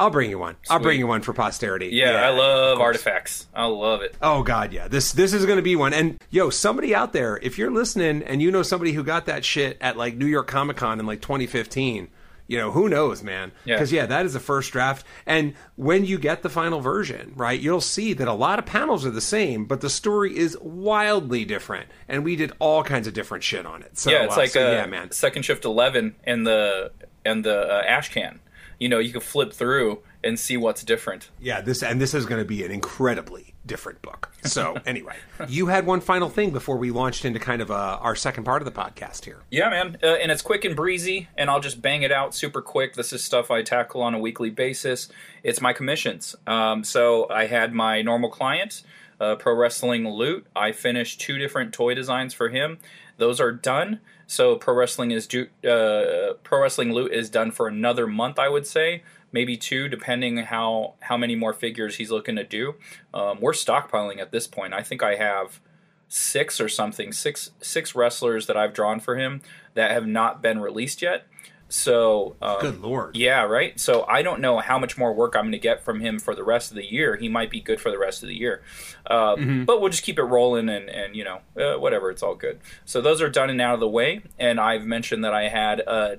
[0.00, 0.56] I'll bring you one.
[0.62, 0.74] Sweet.
[0.74, 1.90] I'll bring you one for posterity.
[1.92, 3.46] Yeah, yeah I love artifacts.
[3.54, 4.16] I love it.
[4.22, 4.88] Oh god, yeah.
[4.88, 5.92] This this is going to be one.
[5.92, 9.44] And yo, somebody out there, if you're listening and you know somebody who got that
[9.44, 12.08] shit at like New York Comic Con in like 2015,
[12.46, 14.02] you know who knows man because yeah.
[14.02, 14.06] yeah.
[14.06, 18.12] that is the first draft and when you get the final version right you'll see
[18.12, 22.24] that a lot of panels are the same but the story is wildly different and
[22.24, 24.66] we did all kinds of different shit on it so yeah it's uh, like so,
[24.66, 26.90] uh, yeah man second shift 11 and the
[27.24, 28.40] and the uh, ash can
[28.80, 31.30] you know you can flip through and see what's different.
[31.40, 34.32] Yeah, this and this is going to be an incredibly different book.
[34.42, 35.16] So anyway,
[35.46, 38.62] you had one final thing before we launched into kind of uh, our second part
[38.62, 39.42] of the podcast here.
[39.50, 42.62] Yeah, man, uh, and it's quick and breezy, and I'll just bang it out super
[42.62, 42.94] quick.
[42.94, 45.08] This is stuff I tackle on a weekly basis.
[45.44, 46.34] It's my commissions.
[46.46, 48.82] Um, so I had my normal client.
[49.20, 50.46] Uh, Pro Wrestling Loot.
[50.56, 52.78] I finished two different toy designs for him.
[53.18, 54.00] Those are done.
[54.30, 58.48] So Pro Wrestling is do, uh, Pro Wrestling Loot is done for another month, I
[58.48, 62.74] would say maybe two, depending how how many more figures he's looking to do.
[63.12, 64.72] Um, we're stockpiling at this point.
[64.72, 65.60] I think I have
[66.06, 69.42] six or something, six six wrestlers that I've drawn for him
[69.74, 71.26] that have not been released yet.
[71.72, 73.78] So, um, good lord, yeah, right.
[73.78, 76.34] So I don't know how much more work I'm going to get from him for
[76.34, 77.14] the rest of the year.
[77.14, 78.62] He might be good for the rest of the year,
[79.06, 79.64] uh, mm-hmm.
[79.66, 82.10] but we'll just keep it rolling and and you know uh, whatever.
[82.10, 82.58] It's all good.
[82.84, 84.22] So those are done and out of the way.
[84.36, 86.16] And I've mentioned that I had uh,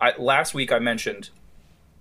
[0.00, 0.72] I, last week.
[0.72, 1.30] I mentioned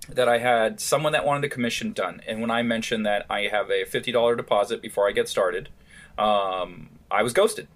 [0.09, 3.41] that I had someone that wanted a commission done, and when I mentioned that I
[3.41, 5.69] have a fifty dollar deposit before I get started,
[6.17, 7.67] um, I was ghosted.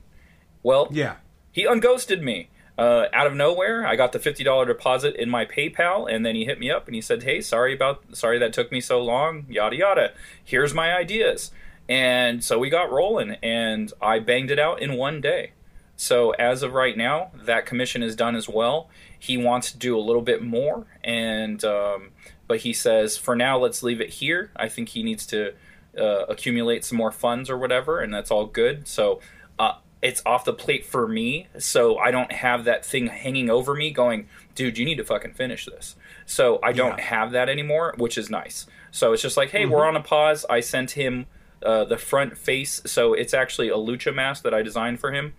[0.64, 1.18] Well, yeah,
[1.52, 2.50] he unghosted me.
[2.82, 6.34] Uh, out of nowhere, I got the fifty dollar deposit in my PayPal, and then
[6.34, 9.00] he hit me up and he said, "Hey, sorry about sorry that took me so
[9.04, 9.46] long.
[9.48, 10.14] Yada yada.
[10.44, 11.52] Here's my ideas."
[11.88, 15.52] And so we got rolling, and I banged it out in one day.
[15.96, 18.90] So as of right now, that commission is done as well.
[19.20, 22.10] He wants to do a little bit more, and um,
[22.48, 24.50] but he says for now let's leave it here.
[24.56, 25.54] I think he needs to
[25.96, 28.88] uh, accumulate some more funds or whatever, and that's all good.
[28.88, 29.20] So
[29.60, 33.76] uh, it's off the plate for me, so I don't have that thing hanging over
[33.76, 35.96] me going, dude, you need to fucking finish this.
[36.26, 37.04] So I don't yeah.
[37.04, 38.66] have that anymore, which is nice.
[38.92, 39.72] So it's just like, hey, mm-hmm.
[39.72, 40.46] we're on a pause.
[40.50, 41.28] I sent him
[41.64, 45.34] uh, the front face, so it's actually a lucha mask that I designed for him,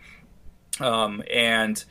[0.81, 1.85] um, and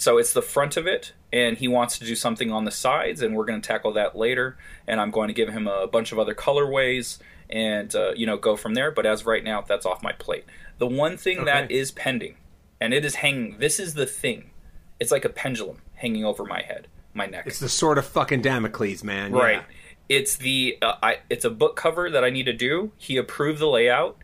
[0.00, 3.20] so it's the front of it, and he wants to do something on the sides,
[3.20, 4.56] and we're going to tackle that later.
[4.86, 7.18] And I'm going to give him a bunch of other colorways,
[7.50, 8.90] and uh, you know go from there.
[8.90, 10.46] But as right now, that's off my plate.
[10.80, 11.44] The one thing okay.
[11.44, 12.36] that is pending,
[12.80, 13.58] and it is hanging.
[13.58, 14.50] This is the thing.
[14.98, 17.44] It's like a pendulum hanging over my head, my neck.
[17.46, 19.32] It's the sort of fucking Damocles, man.
[19.32, 19.56] Right.
[19.56, 19.62] Yeah.
[20.08, 22.92] It's the uh, I, it's a book cover that I need to do.
[22.96, 24.16] He approved the layout.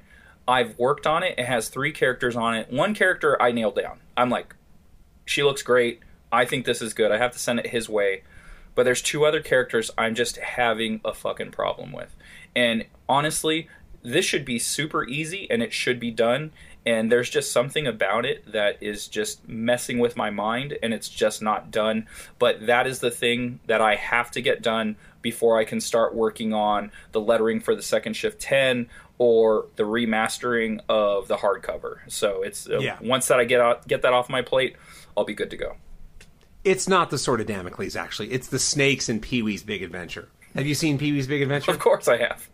[0.48, 1.38] I've worked on it.
[1.38, 2.72] It has three characters on it.
[2.72, 3.98] One character I nailed down.
[4.16, 4.56] I'm like,
[5.26, 6.00] she looks great.
[6.32, 7.12] I think this is good.
[7.12, 8.22] I have to send it his way.
[8.74, 12.16] But there's two other characters I'm just having a fucking problem with.
[12.54, 13.68] And honestly,
[14.06, 16.52] this should be super easy and it should be done.
[16.86, 21.08] And there's just something about it that is just messing with my mind and it's
[21.08, 22.06] just not done.
[22.38, 26.14] But that is the thing that i have to get done before i can start
[26.14, 28.88] working on the lettering for the second shift 10
[29.18, 31.98] or the remastering of the hardcover.
[32.06, 32.98] So it's uh, yeah.
[33.02, 34.76] once that i get out get that off my plate
[35.16, 35.76] i'll be good to go.
[36.62, 38.30] It's not the sort of damocles actually.
[38.30, 40.28] It's the snakes in pee-wee's big adventure.
[40.54, 41.72] Have you seen pee-wee's big adventure?
[41.72, 42.48] Of course i have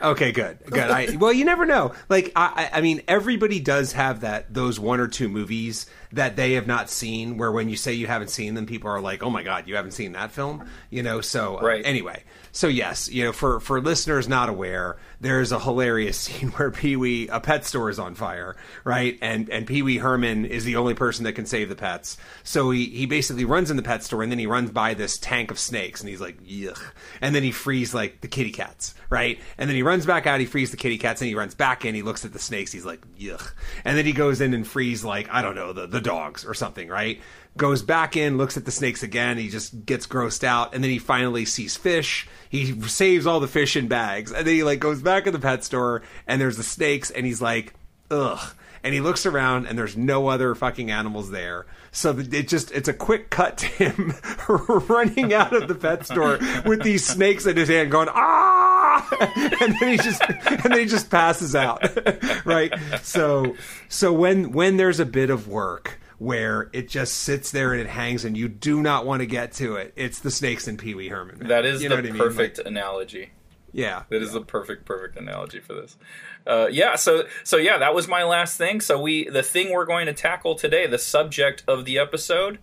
[0.00, 0.78] Okay, good, good.
[0.78, 1.94] I, well, you never know.
[2.08, 6.52] Like, I, I mean, everybody does have that those one or two movies that they
[6.54, 7.38] have not seen.
[7.38, 9.76] Where when you say you haven't seen them, people are like, "Oh my god, you
[9.76, 11.20] haven't seen that film?" You know.
[11.20, 11.64] So, uh.
[11.84, 16.70] Anyway, so yes, you know, for for listeners not aware, there's a hilarious scene where
[16.70, 19.18] Pee Wee, a pet store is on fire, right?
[19.22, 22.16] And and Pee Wee Herman is the only person that can save the pets.
[22.44, 25.18] So he he basically runs in the pet store and then he runs by this
[25.18, 26.82] tank of snakes and he's like, yuck.
[27.20, 29.38] And then he frees like the kitty cats, right?
[29.58, 31.84] And then he runs back out, he frees the kitty cats, and he runs back
[31.84, 33.52] in, he looks at the snakes, he's like, yuck.
[33.84, 36.54] And then he goes in and frees like, I don't know, the, the dogs or
[36.54, 37.20] something, right?
[37.56, 39.38] goes back in, looks at the snakes again.
[39.38, 42.28] He just gets grossed out, and then he finally sees fish.
[42.48, 45.38] He saves all the fish in bags, and then he like goes back in the
[45.38, 47.74] pet store, and there's the snakes, and he's like,
[48.10, 48.54] ugh.
[48.82, 51.66] And he looks around, and there's no other fucking animals there.
[51.90, 54.14] So it just it's a quick cut to him
[54.48, 58.85] running out of the pet store with these snakes in his hand, going ah,
[59.60, 61.82] and then he just and then he just passes out,
[62.44, 62.72] right?
[63.02, 63.56] So
[63.88, 67.88] so when when there's a bit of work where it just sits there and it
[67.88, 69.92] hangs and you do not want to get to it.
[69.96, 71.40] It's the snakes and Pee Wee Herman.
[71.40, 71.48] Man.
[71.48, 73.30] That is you the perfect like, analogy.
[73.72, 75.98] Yeah, that is the perfect perfect analogy for this.
[76.46, 78.80] Uh, yeah, so so yeah, that was my last thing.
[78.80, 82.58] So we the thing we're going to tackle today, the subject of the episode,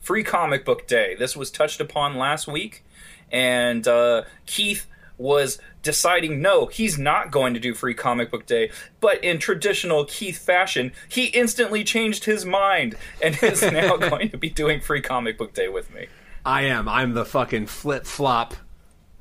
[0.00, 1.14] Free Comic Book Day.
[1.18, 2.84] This was touched upon last week,
[3.32, 4.86] and uh, Keith
[5.20, 8.70] was deciding no, he's not going to do Free Comic Book Day.
[9.00, 14.38] But in traditional Keith fashion, he instantly changed his mind and is now going to
[14.38, 16.06] be doing Free Comic Book Day with me.
[16.44, 16.88] I am.
[16.88, 18.54] I'm the fucking flip flop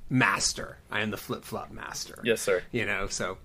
[0.10, 0.78] master.
[0.90, 2.20] I am the flip flop master.
[2.24, 2.64] Yes, sir.
[2.72, 3.38] You know, so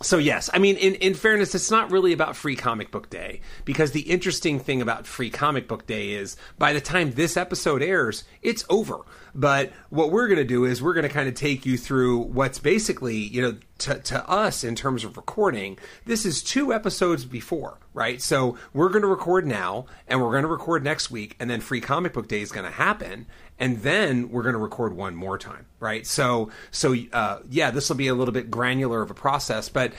[0.00, 3.40] so yes, I mean, in, in fairness, it's not really about Free Comic Book Day
[3.64, 7.82] because the interesting thing about Free Comic Book Day is by the time this episode
[7.82, 9.00] airs, it's over.
[9.34, 12.18] But what we're going to do is we're going to kind of take you through
[12.18, 17.24] what's basically, you know, to, to us in terms of recording, this is two episodes
[17.24, 18.20] before, right?
[18.20, 21.60] So we're going to record now and we're going to record next week, and then
[21.60, 23.26] Free Comic Book Day is going to happen
[23.58, 26.06] and then we're going to record one more time, right?
[26.06, 29.92] So, so uh, yeah, this will be a little bit granular of a process, but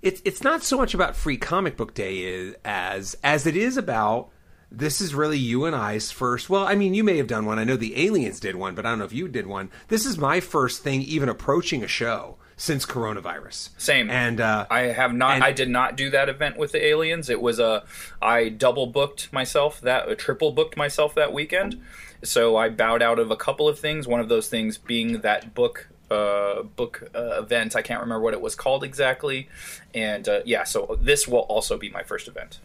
[0.00, 4.30] it's it's not so much about Free Comic Book Day as as it is about
[4.74, 6.48] this is really you and I's first.
[6.48, 7.58] Well, I mean, you may have done one.
[7.58, 9.70] I know the aliens did one, but I don't know if you did one.
[9.88, 13.70] This is my first thing even approaching a show since coronavirus.
[13.76, 14.08] Same.
[14.10, 15.34] And uh, I have not.
[15.34, 17.28] And, I did not do that event with the aliens.
[17.28, 17.84] It was a.
[18.20, 20.18] I double booked myself that.
[20.18, 21.80] Triple booked myself that weekend.
[22.22, 24.06] So I bowed out of a couple of things.
[24.06, 27.74] One of those things being that book uh, book uh, event.
[27.74, 29.48] I can't remember what it was called exactly.
[29.94, 32.60] And uh, yeah, so this will also be my first event.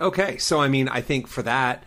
[0.00, 1.84] Okay, so I mean, I think for that,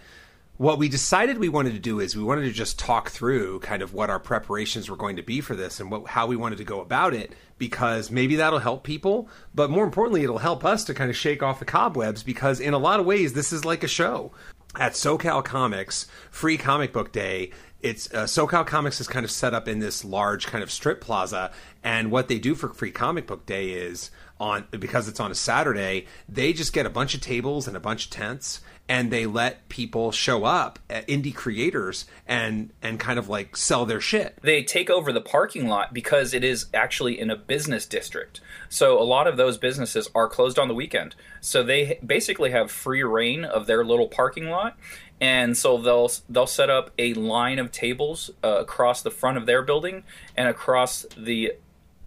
[0.58, 3.82] what we decided we wanted to do is we wanted to just talk through kind
[3.82, 6.58] of what our preparations were going to be for this and what, how we wanted
[6.60, 10.86] to go about it because maybe that'll help people but more importantly it'll help us
[10.86, 13.66] to kind of shake off the cobwebs because in a lot of ways this is
[13.66, 14.32] like a show
[14.80, 17.52] at SoCal Comics Free Comic Book Day.
[17.82, 21.02] It's uh, SoCal Comics is kind of set up in this large kind of strip
[21.02, 21.52] plaza,
[21.84, 24.10] and what they do for Free Comic Book Day is
[24.40, 27.80] on because it's on a Saturday, they just get a bunch of tables and a
[27.80, 33.18] bunch of tents and they let people show up uh, indie creators and and kind
[33.18, 34.38] of like sell their shit.
[34.42, 38.42] They take over the parking lot because it is actually in a business district.
[38.70, 41.16] So a lot of those businesses are closed on the weekend.
[41.42, 44.78] So they basically have free reign of their little parking lot.
[45.20, 49.46] And so they'll they'll set up a line of tables uh, across the front of
[49.46, 50.04] their building
[50.36, 51.54] and across the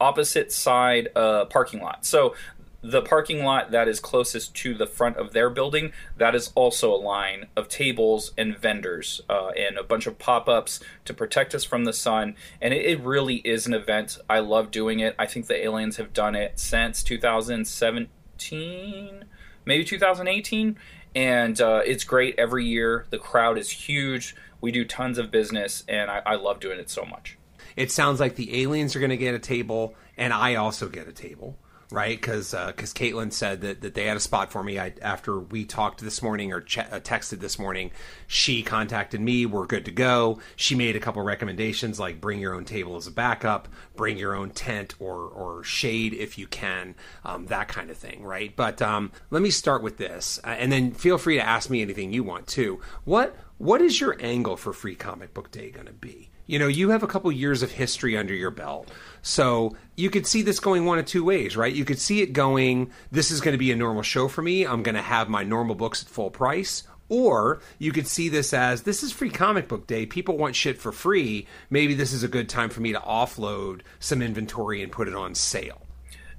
[0.00, 2.04] opposite side uh, parking lot.
[2.04, 2.34] So
[2.80, 6.94] the parking lot that is closest to the front of their building that is also
[6.94, 11.64] a line of tables and vendors uh, and a bunch of pop-ups to protect us
[11.64, 12.36] from the sun.
[12.60, 14.18] And it, it, really is an event.
[14.30, 15.16] I love doing it.
[15.18, 19.24] I think the aliens have done it since 2017
[19.64, 20.78] maybe 2018
[21.14, 23.06] and uh, it's great every year.
[23.10, 24.36] The crowd is huge.
[24.60, 27.38] We do tons of business and I, I love doing it so much.
[27.76, 31.08] It sounds like the aliens are going to get a table and i also get
[31.08, 31.56] a table
[31.90, 32.20] right?
[32.20, 34.78] Because because uh, Caitlin said that, that they had a spot for me.
[34.78, 37.90] I, after we talked this morning or ch- uh, texted this morning,
[38.26, 39.46] she contacted me.
[39.46, 40.40] We're good to go.
[40.56, 44.34] She made a couple recommendations like bring your own table as a backup, bring your
[44.34, 48.54] own tent or or shade if you can, um, that kind of thing, right?
[48.54, 51.82] But um, let me start with this, uh, and then feel free to ask me
[51.82, 52.80] anything you want too.
[53.04, 56.30] What what is your angle for Free Comic Book Day going to be?
[56.48, 58.90] You know, you have a couple years of history under your belt.
[59.20, 61.72] So you could see this going one of two ways, right?
[61.72, 64.66] You could see it going, this is going to be a normal show for me.
[64.66, 66.84] I'm going to have my normal books at full price.
[67.10, 70.06] Or you could see this as this is free comic book day.
[70.06, 71.46] People want shit for free.
[71.68, 75.14] Maybe this is a good time for me to offload some inventory and put it
[75.14, 75.82] on sale.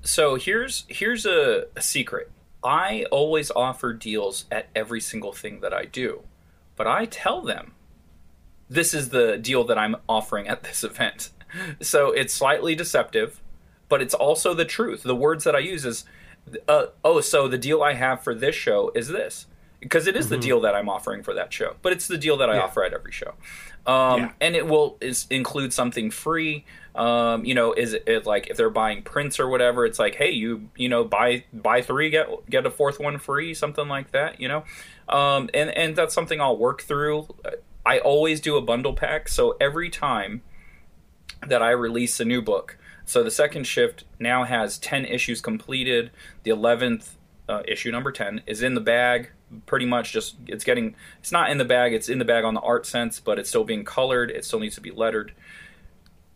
[0.01, 2.31] So here's here's a, a secret.
[2.63, 6.23] I always offer deals at every single thing that I do.
[6.75, 7.73] But I tell them
[8.69, 11.31] this is the deal that I'm offering at this event
[11.81, 13.41] so it's slightly deceptive,
[13.87, 15.03] but it's also the truth.
[15.03, 16.05] The words that I use is,
[16.67, 19.47] uh, oh, so the deal I have for this show is this.
[19.79, 20.35] Because it is mm-hmm.
[20.35, 22.63] the deal that I'm offering for that show, but it's the deal that I yeah.
[22.63, 23.35] offer at every show,
[23.87, 24.31] um, yeah.
[24.41, 26.65] and it will is, include something free.
[26.95, 29.85] Um, you know, is it like if they're buying prints or whatever?
[29.85, 33.53] It's like, hey, you you know, buy buy three, get get a fourth one free,
[33.53, 34.41] something like that.
[34.41, 34.65] You know,
[35.07, 37.29] um, and and that's something I'll work through.
[37.85, 40.41] I always do a bundle pack, so every time
[41.45, 42.77] that I release a new book.
[43.05, 46.11] So the second shift now has 10 issues completed.
[46.43, 47.11] The 11th
[47.47, 49.31] uh, issue, number 10, is in the bag.
[49.65, 52.53] Pretty much just, it's getting, it's not in the bag, it's in the bag on
[52.53, 54.29] the art sense, but it's still being colored.
[54.29, 55.33] It still needs to be lettered.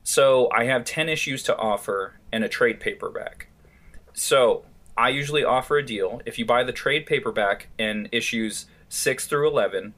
[0.03, 3.47] So I have 10 issues to offer and a trade paperback.
[4.13, 4.65] So
[4.97, 6.21] I usually offer a deal.
[6.25, 9.93] If you buy the trade paperback and issues 6 through 11,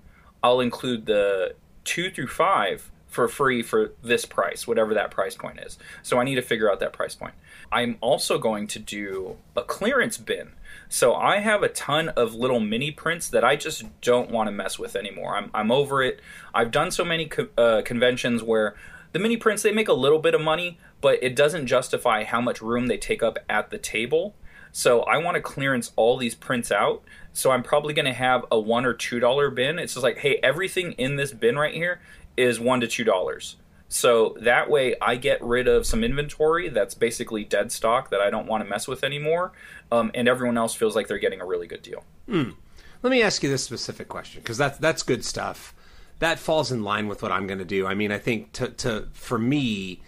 [0.46, 5.60] I'll include the 2 through 5 for free for this price, whatever that price point
[5.60, 5.80] is.
[6.04, 7.34] So I need to figure out that price point.
[7.72, 10.52] I'm also going to do a clearance bin.
[10.88, 14.52] So I have a ton of little mini prints that I just don't want to
[14.52, 15.36] mess with anymore.
[15.36, 16.20] I'm, I'm over it.
[16.54, 18.76] I've done so many co- uh, conventions where
[19.14, 22.40] the mini prints they make a little bit of money, but it doesn't justify how
[22.40, 24.36] much room they take up at the table.
[24.72, 27.02] So I want to clearance all these prints out.
[27.36, 29.78] So I'm probably going to have a one or two dollar bin.
[29.78, 32.00] It's just like, hey, everything in this bin right here
[32.38, 33.58] is one to two dollars.
[33.90, 38.30] So that way, I get rid of some inventory that's basically dead stock that I
[38.30, 39.52] don't want to mess with anymore,
[39.92, 42.06] um, and everyone else feels like they're getting a really good deal.
[42.28, 42.56] Mm.
[43.04, 45.76] Let me ask you this specific question because that's that's good stuff.
[46.20, 47.86] That falls in line with what I'm going to do.
[47.86, 50.02] I mean, I think to, to for me,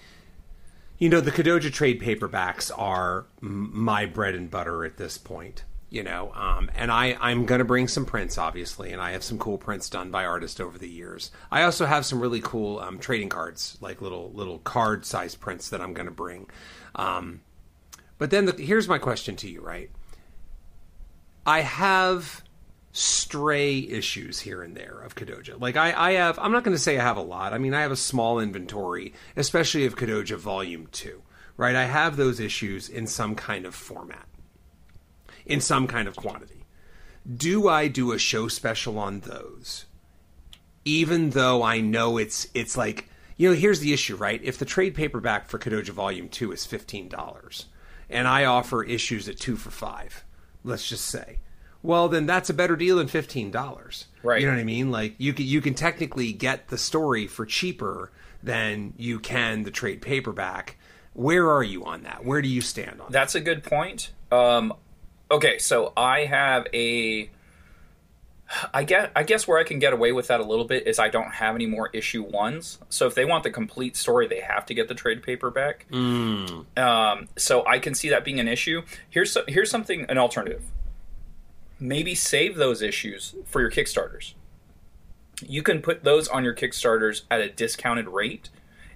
[0.97, 6.03] you know, the Kadoja trade paperbacks are my bread and butter at this point you
[6.03, 9.37] know um, and i i'm going to bring some prints obviously and i have some
[9.37, 11.31] cool prints done by artists over the years.
[11.51, 15.69] I also have some really cool um, trading cards like little little card size prints
[15.69, 16.47] that i'm going to bring.
[16.95, 17.41] Um,
[18.17, 19.89] but then the, here's my question to you right?
[21.45, 22.43] I have
[22.91, 25.59] stray issues here and there of kadoja.
[25.59, 27.53] Like i i have i'm not going to say i have a lot.
[27.53, 31.21] I mean i have a small inventory especially of kadoja volume 2
[31.57, 31.75] right?
[31.75, 34.26] I have those issues in some kind of format
[35.47, 36.65] in some kind of quantity.
[37.35, 39.85] Do I do a show special on those?
[40.85, 44.41] Even though I know it's it's like you know, here's the issue, right?
[44.43, 47.65] If the trade paperback for Kadoja Volume Two is fifteen dollars,
[48.09, 50.23] and I offer issues at two for five,
[50.63, 51.39] let's just say,
[51.83, 54.05] well, then that's a better deal than fifteen dollars.
[54.23, 54.41] Right.
[54.41, 54.91] You know what I mean?
[54.91, 59.71] Like you can you can technically get the story for cheaper than you can the
[59.71, 60.77] trade paperback.
[61.13, 62.25] Where are you on that?
[62.25, 63.07] Where do you stand on?
[63.07, 63.11] That?
[63.11, 63.39] That's that?
[63.39, 64.11] a good point.
[64.31, 64.73] Um,
[65.29, 67.29] Okay, so I have a
[68.73, 70.99] I guess I guess where I can get away with that a little bit is
[70.99, 72.79] I don't have any more issue ones.
[72.89, 75.85] So if they want the complete story, they have to get the trade paperback.
[75.91, 76.77] Mm.
[76.77, 78.83] Um, so I can see that being an issue.
[79.09, 80.63] Here's here's something an alternative.
[81.79, 84.33] Maybe save those issues for your kickstarters.
[85.45, 88.49] You can put those on your kickstarters at a discounted rate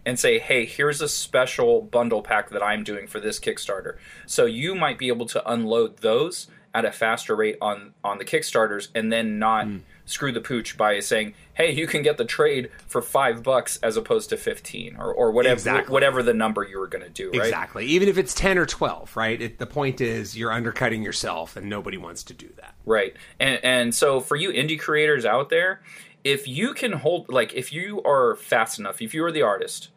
[0.05, 4.45] and say, "Hey, here's a special bundle pack that I'm doing for this Kickstarter." So
[4.45, 8.87] you might be able to unload those at a faster rate on on the Kickstarters,
[8.95, 9.81] and then not mm.
[10.05, 13.97] screw the pooch by saying, "Hey, you can get the trade for five bucks as
[13.97, 15.91] opposed to fifteen, or or whatever exactly.
[15.91, 17.41] whatever the number you were going to do." Right?
[17.41, 17.85] Exactly.
[17.87, 19.41] Even if it's ten or twelve, right?
[19.41, 22.73] It, the point is you're undercutting yourself, and nobody wants to do that.
[22.85, 23.15] Right.
[23.39, 25.81] And and so for you indie creators out there,
[26.23, 29.89] if you can hold like if you are fast enough, if you are the artist,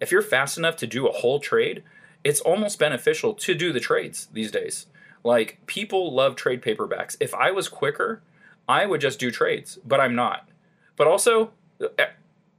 [0.00, 1.82] if you're fast enough to do a whole trade,
[2.24, 4.86] it's almost beneficial to do the trades these days
[5.24, 7.16] like people love trade paperbacks.
[7.20, 8.22] If I was quicker,
[8.68, 10.48] I would just do trades, but I'm not.
[10.96, 12.06] But also, eh,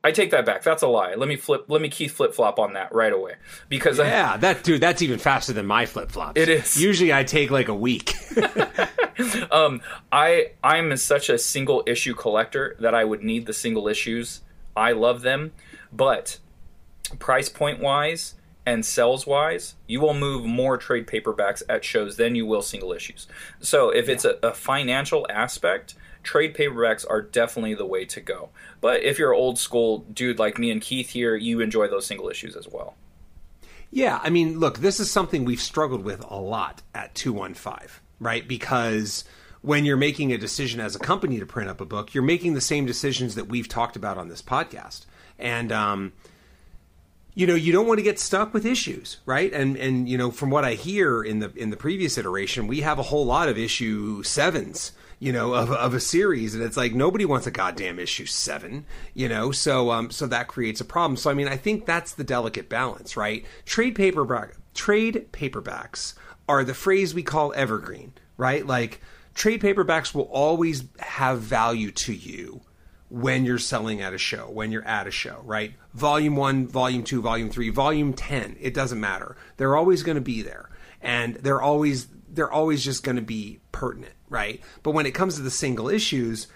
[0.03, 0.63] I take that back.
[0.63, 1.15] That's a lie.
[1.15, 1.65] Let me flip.
[1.67, 3.35] Let me Keith flip flop on that right away
[3.67, 6.39] because yeah, I, that dude, that's even faster than my flip flops.
[6.39, 6.81] It is.
[6.81, 8.13] Usually, I take like a week.
[9.51, 14.41] um, I I'm such a single issue collector that I would need the single issues.
[14.75, 15.51] I love them,
[15.91, 16.39] but
[17.17, 18.35] price point wise,
[18.69, 22.93] and sales wise, you will move more trade paperbacks at shows than you will single
[22.93, 23.27] issues.
[23.59, 28.49] So if it's a, a, financial aspect, trade paperbacks are definitely the way to go.
[28.79, 32.05] But if you're an old school dude like me and Keith here, you enjoy those
[32.05, 32.95] single issues as well.
[33.91, 38.47] Yeah, I mean, look, this is something we've struggled with a lot at 215, right?
[38.47, 39.23] Because
[39.61, 42.53] when you're making a decision as a company to print up a book, you're making
[42.53, 45.05] the same decisions that we've talked about on this podcast.
[45.37, 46.13] And um,
[47.39, 49.53] you know you don't want to get stuck with issues right?
[49.53, 52.81] And and you know from what i hear in the in the previous iteration we
[52.81, 56.53] have a whole lot of issue sevens you know of, of a series.
[56.53, 59.51] And it's like nobody wants a goddamn issue seven you know?
[59.51, 61.15] So um so that creates a problem.
[61.15, 63.45] So i mean i think that's the delicate balance right?
[63.65, 66.15] Trade paperback trade paperbacks
[66.49, 68.99] are the phrase we call evergreen right like
[69.33, 72.61] trade paperbacks will always have value to you
[73.09, 75.73] when you're selling at a show, when you're at a show, right?
[75.93, 79.35] Volume one, volume two, volume three, volume 10, it doesn't matter.
[79.57, 80.69] They're always going to be there.
[81.01, 84.61] And they're always, they're always just going to be pertinent, right?
[84.83, 86.47] But when it comes to the single issues,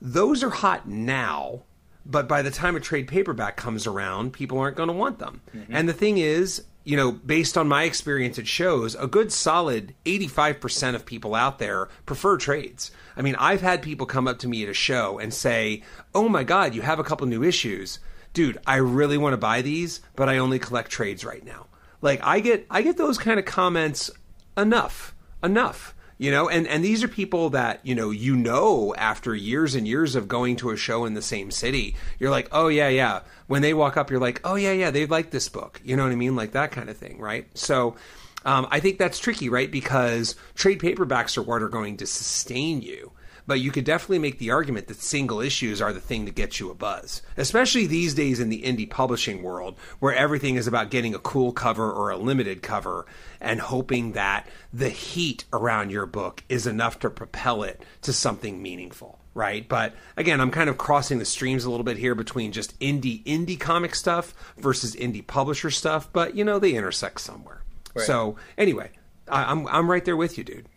[0.00, 1.64] those are hot now.
[2.06, 5.42] But by the time a trade paperback comes around, people aren't going to want them.
[5.54, 5.76] Mm-hmm.
[5.76, 9.94] And the thing is, you know, based on my experience it shows, a good solid
[10.04, 12.90] 85% of people out there prefer trades.
[13.16, 15.82] I mean, I've had people come up to me at a show and say,
[16.14, 17.98] "Oh my god, you have a couple new issues."
[18.32, 21.66] Dude, I really want to buy these, but I only collect trades right now.
[22.00, 24.10] Like I get I get those kind of comments
[24.56, 25.14] enough.
[25.42, 29.74] Enough you know and and these are people that you know you know after years
[29.74, 32.88] and years of going to a show in the same city you're like oh yeah
[32.88, 33.20] yeah.
[33.46, 35.80] When they walk up you're like oh yeah yeah they like this book.
[35.82, 36.36] You know what i mean?
[36.36, 37.46] Like that kind of thing right?
[37.54, 37.96] So
[38.44, 39.70] um, i think that's tricky right?
[39.70, 43.12] Because trade paperbacks are what are going to sustain you
[43.50, 46.60] but you could definitely make the argument that single issues are the thing to get
[46.60, 50.88] you a buzz, especially these days in the indie publishing world where everything is about
[50.88, 53.06] getting a cool cover or a limited cover
[53.40, 58.62] and hoping that the heat around your book is enough to propel it to something
[58.62, 59.68] meaningful right?
[59.68, 63.24] But again, I'm kind of crossing the streams a little bit here between just indie
[63.24, 67.64] indie comic stuff versus indie publisher stuff, but you know they intersect somewhere.
[67.94, 68.06] Right.
[68.06, 68.90] So anyway,
[69.28, 70.68] I, am I'm, I'm right there with you, dude.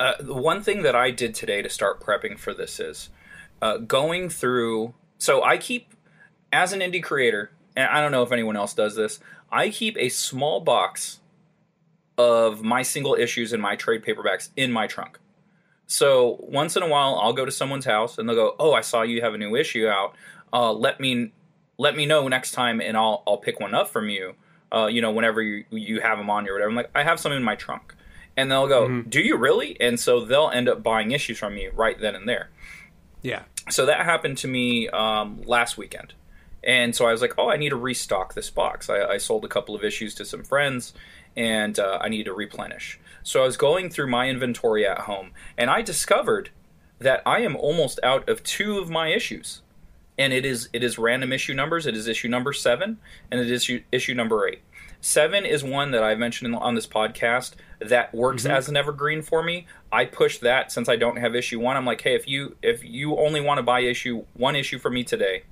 [0.00, 3.10] Uh, the one thing that I did today to start prepping for this is
[3.62, 4.94] uh, going through.
[5.18, 5.94] So I keep,
[6.52, 9.20] as an indie creator, and I don't know if anyone else does this,
[9.50, 11.20] I keep a small box
[12.18, 15.18] of my single issues and my trade paperbacks in my trunk.
[15.86, 18.80] So once in a while, I'll go to someone's house and they'll go, "Oh, I
[18.80, 20.14] saw you have a new issue out.
[20.52, 21.32] Uh, let me
[21.76, 24.34] let me know next time, and I'll I'll pick one up from you.
[24.72, 27.02] Uh, you know, whenever you you have them on you or whatever." I'm like, "I
[27.02, 27.94] have some in my trunk."
[28.36, 29.08] And they'll go, mm-hmm.
[29.08, 32.28] "Do you really?" And so they'll end up buying issues from me right then and
[32.28, 32.50] there.
[33.22, 33.42] Yeah.
[33.70, 36.14] So that happened to me um, last weekend,
[36.62, 39.44] and so I was like, "Oh, I need to restock this box." I, I sold
[39.44, 40.92] a couple of issues to some friends,
[41.36, 43.00] and uh, I need to replenish.
[43.22, 46.50] So I was going through my inventory at home, and I discovered
[46.98, 49.62] that I am almost out of two of my issues,
[50.18, 51.86] and it is it is random issue numbers.
[51.86, 52.98] It is issue number seven,
[53.30, 54.60] and it is issue, issue number eight.
[55.04, 58.52] Seven is one that I've mentioned on this podcast that works mm-hmm.
[58.52, 59.66] as an evergreen for me.
[59.92, 61.76] I push that since I don't have issue one.
[61.76, 64.90] I'm like, hey, if you if you only want to buy issue one issue for
[64.90, 65.42] me today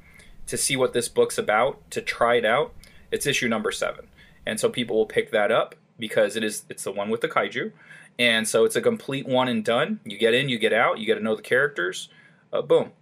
[0.46, 2.72] to see what this book's about, to try it out,
[3.10, 4.06] it's issue number seven.
[4.46, 7.28] And so people will pick that up because it is it's the one with the
[7.28, 7.72] kaiju.
[8.18, 10.00] And so it's a complete one and done.
[10.06, 12.08] You get in, you get out, you get to know the characters.
[12.54, 12.92] Uh, boom.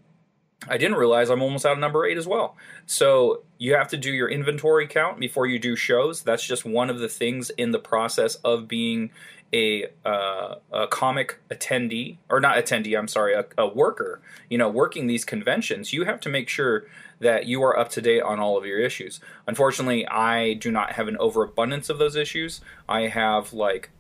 [0.69, 2.57] I didn't realize I'm almost out of number eight as well.
[2.85, 6.23] So you have to do your inventory count before you do shows.
[6.23, 9.11] That's just one of the things in the process of being
[9.53, 14.69] a, uh, a comic attendee, or not attendee, I'm sorry, a, a worker, you know,
[14.69, 15.93] working these conventions.
[15.93, 16.87] You have to make sure
[17.21, 19.19] that you are up to date on all of your issues.
[19.47, 22.61] Unfortunately, I do not have an overabundance of those issues.
[22.89, 23.91] I have like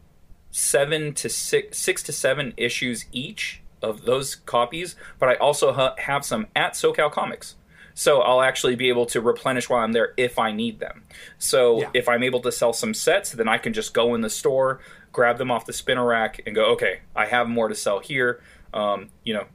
[0.50, 5.94] seven to six, six to seven issues each of those copies, but I also ha-
[5.98, 7.56] have some at SoCal Comics.
[7.94, 11.02] So I'll actually be able to replenish while I'm there if I need them.
[11.38, 11.90] So yeah.
[11.92, 14.80] if I'm able to sell some sets, then I can just go in the store,
[15.12, 18.42] grab them off the spinner rack, and go, okay, I have more to sell here.
[18.72, 19.46] Um, you know,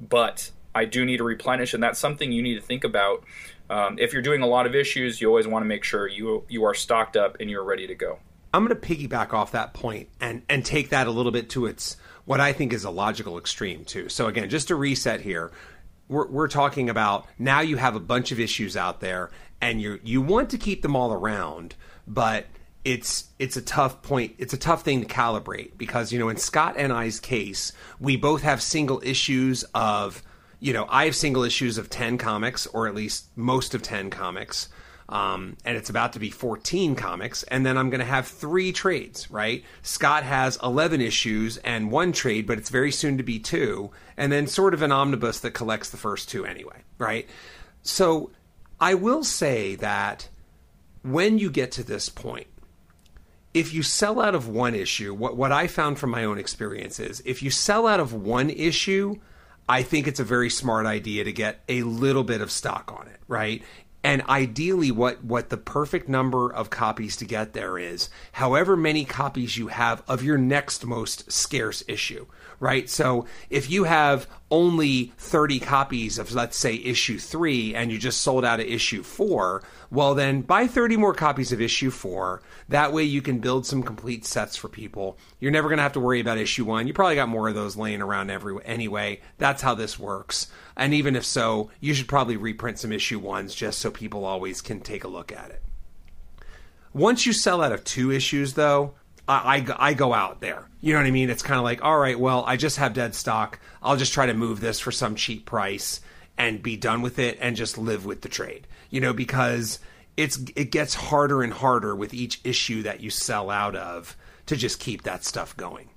[0.00, 3.24] but I do need to replenish, and that's something you need to think about.
[3.70, 6.44] Um, if you're doing a lot of issues, you always want to make sure you
[6.48, 8.18] you are stocked up and you're ready to go.
[8.52, 11.66] I'm going to piggyback off that point and and take that a little bit to
[11.66, 11.96] its
[12.28, 14.10] what I think is a logical extreme too.
[14.10, 15.50] So again, just to reset here,
[16.08, 19.30] we're, we're talking about now you have a bunch of issues out there
[19.62, 21.74] and you you want to keep them all around,
[22.06, 22.44] but
[22.84, 24.34] it's it's a tough point.
[24.36, 28.18] It's a tough thing to calibrate because you know in Scott and I's case, we
[28.18, 30.22] both have single issues of
[30.60, 34.10] you know I have single issues of ten comics or at least most of ten
[34.10, 34.68] comics
[35.08, 38.72] um, and it's about to be 14 comics, and then I'm going to have three
[38.72, 39.64] trades, right?
[39.82, 44.30] Scott has 11 issues and one trade, but it's very soon to be two, and
[44.30, 47.26] then sort of an omnibus that collects the first two anyway, right?
[47.82, 48.30] So
[48.80, 50.28] I will say that
[51.02, 52.48] when you get to this point,
[53.54, 57.00] if you sell out of one issue, what, what I found from my own experience
[57.00, 59.16] is if you sell out of one issue,
[59.66, 63.08] I think it's a very smart idea to get a little bit of stock on
[63.08, 63.62] it, right?
[64.04, 69.04] And ideally what what the perfect number of copies to get there is however many
[69.04, 72.26] copies you have of your next most scarce issue
[72.60, 72.88] right?
[72.88, 78.22] So if you have only 30 copies of let's say issue 3 and you just
[78.22, 82.40] sold out of issue 4 well then buy 30 more copies of issue 4
[82.70, 85.18] that way you can build some complete sets for people.
[85.38, 87.54] You're never going to have to worry about issue 1 you probably got more of
[87.54, 89.20] those laying around every anyway.
[89.36, 93.54] That's how this works and even if so you should probably reprint some issue 1s
[93.54, 95.62] just so people always can take a look at it
[96.94, 98.94] once you sell out of two issues though
[99.28, 100.68] I, I, I go out there.
[100.80, 101.30] You know what I mean?
[101.30, 103.60] It's kind of like, all right, well, I just have dead stock.
[103.82, 106.00] I'll just try to move this for some cheap price
[106.38, 108.66] and be done with it and just live with the trade.
[108.90, 109.80] You know, because
[110.16, 114.16] it's it gets harder and harder with each issue that you sell out of
[114.46, 115.90] to just keep that stuff going.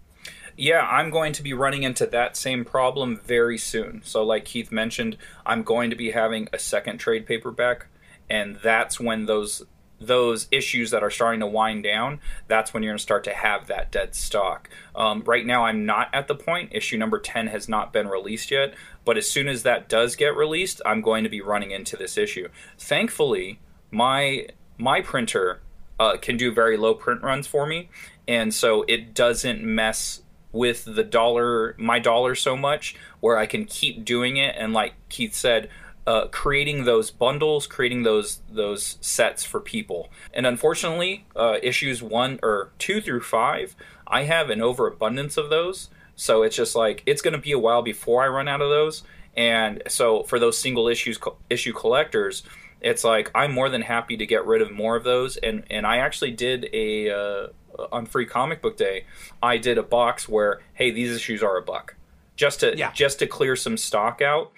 [0.58, 4.02] Yeah, I'm going to be running into that same problem very soon.
[4.04, 7.88] So, like Keith mentioned, I'm going to be having a second trade paperback,
[8.30, 9.64] and that's when those
[10.02, 13.34] those issues that are starting to wind down, that's when you're going to start to
[13.34, 14.68] have that dead stock.
[14.96, 16.72] Um, right now, I'm not at the point.
[16.74, 18.74] Issue number 10 has not been released yet,
[19.06, 22.18] but as soon as that does get released, I'm going to be running into this
[22.18, 22.50] issue.
[22.78, 23.60] Thankfully,
[23.92, 24.48] my
[24.78, 25.62] my printer
[26.00, 27.90] uh, can do very low print runs for me,
[28.28, 30.22] and so it doesn't mess
[30.52, 34.94] with the dollar my dollar so much where I can keep doing it and like
[35.10, 35.70] Keith said
[36.08, 40.10] uh, creating those bundles, creating those those sets for people.
[40.34, 43.76] And unfortunately, uh, issues one or two through five,
[44.08, 45.90] I have an overabundance of those.
[46.16, 48.70] So it's just like it's going to be a while before I run out of
[48.70, 49.04] those.
[49.38, 52.44] And so for those single issues issue collectors,
[52.82, 55.38] it's like I'm more than happy to get rid of more of those.
[55.38, 57.48] And and I actually did a uh,
[57.92, 59.06] on Free Comic Book Day,
[59.42, 61.96] I did a box where hey these issues are a buck,
[62.36, 62.92] just to yeah.
[62.92, 64.52] just to clear some stock out.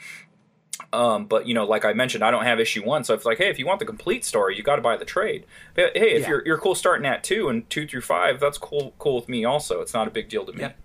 [0.91, 3.37] Um, but you know, like I mentioned, I don't have issue one, so it's like,
[3.37, 5.45] hey, if you want the complete story, you got to buy the trade.
[5.75, 6.29] But hey, if yeah.
[6.29, 9.45] you're you're cool starting at two and two through five, that's cool cool with me.
[9.45, 10.61] Also, it's not a big deal to me.
[10.61, 10.77] Yep,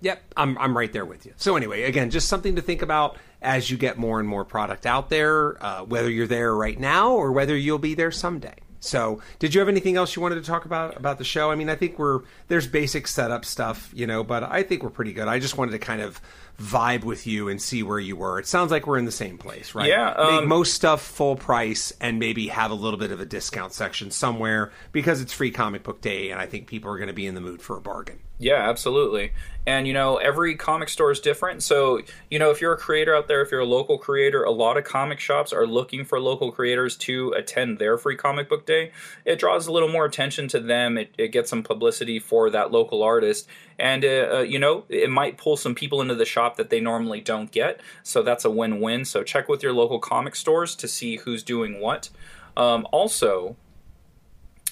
[0.00, 1.32] yep, I'm I'm right there with you.
[1.36, 4.86] So anyway, again, just something to think about as you get more and more product
[4.86, 8.56] out there, uh, whether you're there right now or whether you'll be there someday.
[8.80, 11.50] So, did you have anything else you wanted to talk about about the show?
[11.50, 14.90] I mean, I think we're there's basic setup stuff, you know, but I think we're
[14.90, 15.28] pretty good.
[15.28, 16.20] I just wanted to kind of
[16.60, 18.38] vibe with you and see where you were.
[18.38, 19.88] It sounds like we're in the same place, right?
[19.88, 20.10] Yeah.
[20.10, 23.72] Um, Make most stuff full price and maybe have a little bit of a discount
[23.72, 27.14] section somewhere because it's free comic book day and I think people are going to
[27.14, 28.20] be in the mood for a bargain.
[28.38, 29.32] Yeah, absolutely.
[29.66, 31.62] And you know, every comic store is different.
[31.62, 32.00] So,
[32.30, 34.78] you know, if you're a creator out there, if you're a local creator, a lot
[34.78, 38.92] of comic shops are looking for local creators to attend their free comic book day.
[39.26, 40.96] It draws a little more attention to them.
[40.96, 43.46] It, it gets some publicity for that local artist.
[43.80, 46.80] And, uh, uh, you know, it might pull some people into the shop that they
[46.80, 47.80] normally don't get.
[48.02, 49.04] So that's a win win.
[49.04, 52.10] So check with your local comic stores to see who's doing what.
[52.56, 53.56] Um, also,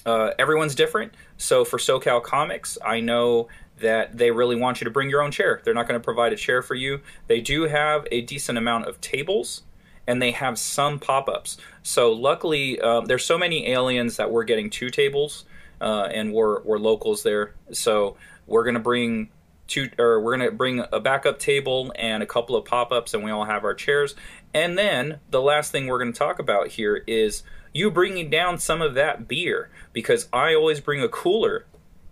[0.05, 1.13] uh, everyone's different.
[1.37, 3.47] So for SoCal Comics, I know
[3.79, 5.61] that they really want you to bring your own chair.
[5.63, 7.01] They're not going to provide a chair for you.
[7.27, 9.63] They do have a decent amount of tables
[10.09, 11.57] and they have some pop-ups.
[11.83, 15.45] So luckily, um, there's so many aliens that we're getting two tables,
[15.79, 17.53] uh, and we're we're locals there.
[17.71, 18.17] So
[18.49, 19.29] we're gonna bring
[19.67, 23.31] two, or we're gonna bring a backup table and a couple of pop-ups, and we
[23.31, 24.15] all have our chairs.
[24.53, 27.43] And then the last thing we're gonna talk about here is
[27.73, 31.65] you bringing down some of that beer because I always bring a cooler,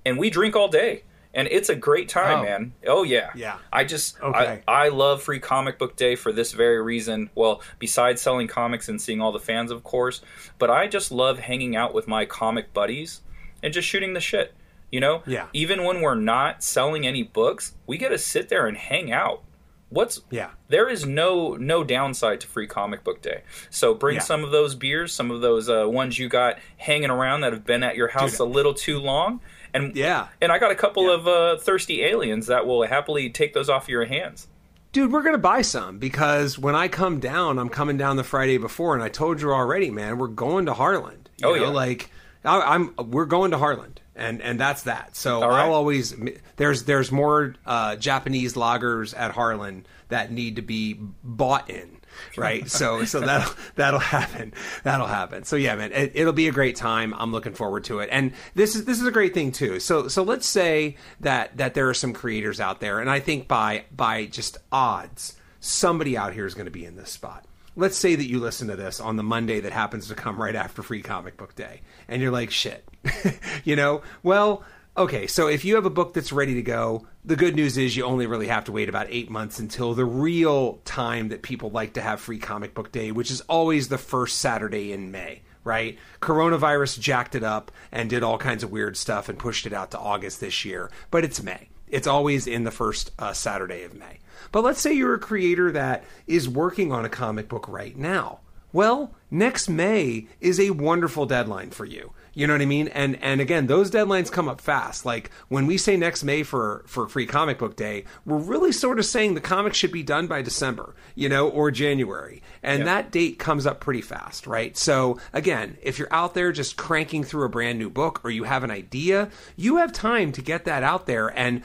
[0.05, 1.03] and we drink all day
[1.37, 2.43] and it's a great time, oh.
[2.43, 2.73] man.
[2.87, 3.57] Oh yeah, yeah.
[3.71, 4.63] I just okay.
[4.67, 7.29] I, I love Free Comic Book Day for this very reason.
[7.35, 10.21] Well, besides selling comics and seeing all the fans, of course,
[10.57, 13.21] but I just love hanging out with my comic buddies
[13.61, 14.53] and just shooting the shit.
[14.91, 15.47] You know, yeah.
[15.53, 19.43] Even when we're not selling any books, we get to sit there and hang out.
[19.89, 20.51] What's yeah?
[20.69, 23.43] There is no no downside to Free Comic Book Day.
[23.69, 24.21] So bring yeah.
[24.21, 27.65] some of those beers, some of those uh, ones you got hanging around that have
[27.65, 28.41] been at your house Dude.
[28.41, 29.41] a little too long
[29.73, 31.13] and yeah, and I got a couple yeah.
[31.13, 34.47] of uh, thirsty aliens that will happily take those off your hands.
[34.91, 38.57] Dude, we're gonna buy some because when I come down, I'm coming down the Friday
[38.57, 41.29] before, and I told you already, man, we're going to Harland.
[41.37, 42.09] You oh know, yeah, like
[42.43, 45.15] I, am we're going to Harland, and and that's that.
[45.15, 45.61] So right.
[45.61, 46.15] I'll always
[46.57, 51.97] there's there's more uh, Japanese lagers at Harland that need to be bought in
[52.35, 52.69] right?
[52.69, 54.53] so so that'll that'll happen.
[54.83, 55.43] That'll happen.
[55.43, 57.13] So yeah, man, it, will be a great time.
[57.17, 58.09] I'm looking forward to it.
[58.11, 59.79] And this is this is a great thing too.
[59.79, 63.47] So so let's say that that there are some creators out there, and I think
[63.47, 67.45] by by just odds, somebody out here is going to be in this spot.
[67.75, 70.55] Let's say that you listen to this on the Monday that happens to come right
[70.55, 72.83] after Free Comic Book Day, and you're like, shit,
[73.63, 74.63] you know, well
[74.97, 77.95] Okay, so if you have a book that's ready to go, the good news is
[77.95, 81.69] you only really have to wait about eight months until the real time that people
[81.69, 85.43] like to have free comic book day, which is always the first Saturday in May,
[85.63, 85.99] right?
[86.19, 89.91] Coronavirus jacked it up and did all kinds of weird stuff and pushed it out
[89.91, 91.69] to August this year, but it's May.
[91.87, 94.17] It's always in the first uh, Saturday of May.
[94.51, 98.39] But let's say you're a creator that is working on a comic book right now.
[98.73, 102.13] Well, next May is a wonderful deadline for you.
[102.37, 102.89] You know what I mean?
[102.89, 105.07] And and again, those deadlines come up fast.
[105.07, 108.99] Like when we say next May for for free comic book day, we're really sort
[108.99, 112.43] of saying the comic should be done by December, you know, or January.
[112.61, 112.85] And yep.
[112.85, 114.77] that date comes up pretty fast, right?
[114.77, 118.43] So again, if you're out there just cranking through a brand new book or you
[118.43, 121.63] have an idea, you have time to get that out there and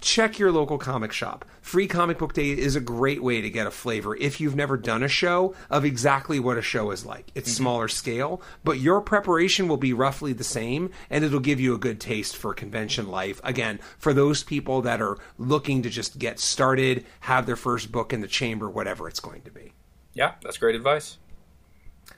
[0.00, 1.44] check your local comic shop.
[1.60, 4.76] Free Comic Book Day is a great way to get a flavor if you've never
[4.76, 7.30] done a show of exactly what a show is like.
[7.34, 7.62] It's mm-hmm.
[7.62, 11.78] smaller scale, but your preparation will be roughly the same and it'll give you a
[11.78, 13.40] good taste for convention life.
[13.44, 18.12] Again, for those people that are looking to just get started, have their first book
[18.12, 19.72] in the chamber, whatever it's going to be.
[20.14, 21.18] Yeah, that's great advice.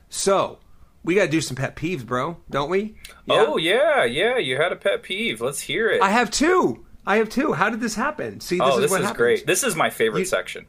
[0.09, 0.59] So,
[1.03, 2.97] we got to do some pet peeves, bro, don't we?
[3.27, 3.45] Yeah?
[3.47, 4.37] Oh, yeah, yeah.
[4.39, 5.41] You had a pet peeve.
[5.41, 6.03] Let's hear it.
[6.03, 6.85] I have two.
[7.11, 7.55] I have two.
[7.55, 8.39] How did this happen?
[8.39, 9.19] See, this oh, is this what is happens.
[9.19, 9.47] great.
[9.47, 10.67] This is my favorite you, section.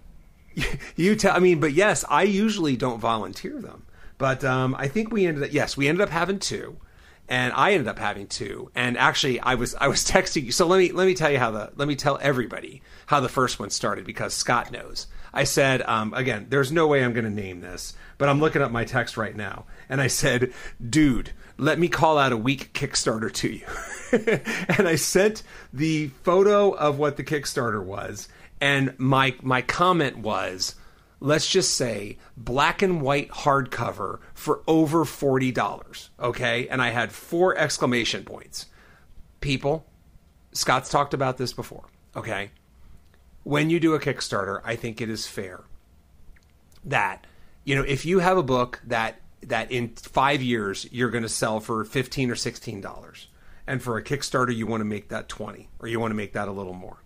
[0.96, 1.36] You tell.
[1.36, 3.86] I mean, but yes, I usually don't volunteer them,
[4.18, 5.54] but um, I think we ended up.
[5.54, 6.78] Yes, we ended up having two,
[7.32, 8.70] and I ended up having two.
[8.76, 10.52] And actually, I was I was texting you.
[10.52, 13.30] So let me let me tell you how the let me tell everybody how the
[13.30, 15.08] first one started because Scott knows.
[15.34, 18.62] I said um, again, there's no way I'm going to name this, but I'm looking
[18.62, 20.54] up my text right now, and I said,
[20.88, 23.66] dude let me call out a weak Kickstarter to you.
[24.78, 28.28] and I sent the photo of what the Kickstarter was,
[28.60, 30.74] and my my comment was,
[31.22, 36.10] let's just say black and white hardcover for over forty dollars.
[36.20, 38.66] Okay, and I had four exclamation points.
[39.40, 39.86] People,
[40.52, 41.86] Scott's talked about this before.
[42.16, 42.52] Okay,
[43.44, 45.64] when you do a Kickstarter, I think it is fair
[46.84, 47.26] that
[47.64, 51.30] you know if you have a book that that in five years you're going to
[51.30, 53.28] sell for 15 or 16 dollars
[53.68, 56.34] and for a kickstarter you want to make that 20 or you want to make
[56.34, 57.04] that a little more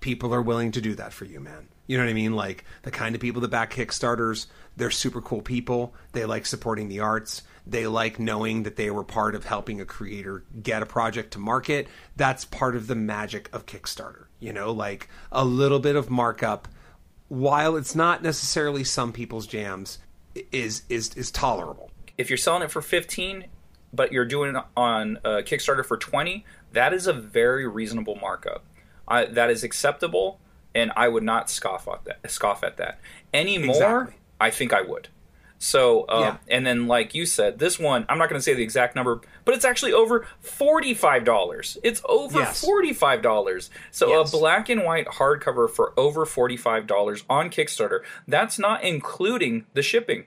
[0.00, 2.34] people are willing to do that for you man you know what i mean?
[2.36, 5.92] Like the kind of people that back kickstarters they're super cool people.
[6.12, 7.42] They like supporting the arts.
[7.66, 11.40] They like knowing that they were part of helping a creator get a project to
[11.40, 11.88] market.
[12.14, 14.72] That's part of the magic of kickstarter you know?
[14.72, 16.68] Like a little bit of markup.
[17.28, 19.98] While it's not necessarily some people's jams
[20.52, 21.90] is is is tolerable.
[22.16, 23.44] If you're selling it for 15,
[23.92, 28.64] but you're doing it on uh, Kickstarter for 20, that is a very reasonable markup.
[29.06, 30.40] I, that is acceptable,
[30.78, 32.30] and I would not scoff at that.
[32.30, 33.00] Scoff at that
[33.34, 33.76] anymore.
[33.76, 34.14] Exactly.
[34.40, 35.08] I think I would.
[35.60, 36.36] So, uh, yeah.
[36.54, 39.20] and then like you said, this one I'm not going to say the exact number,
[39.44, 41.76] but it's actually over forty five dollars.
[41.82, 42.64] It's over yes.
[42.64, 43.70] forty five dollars.
[43.90, 44.32] So yes.
[44.32, 48.00] a black and white hardcover for over forty five dollars on Kickstarter.
[48.28, 50.26] That's not including the shipping.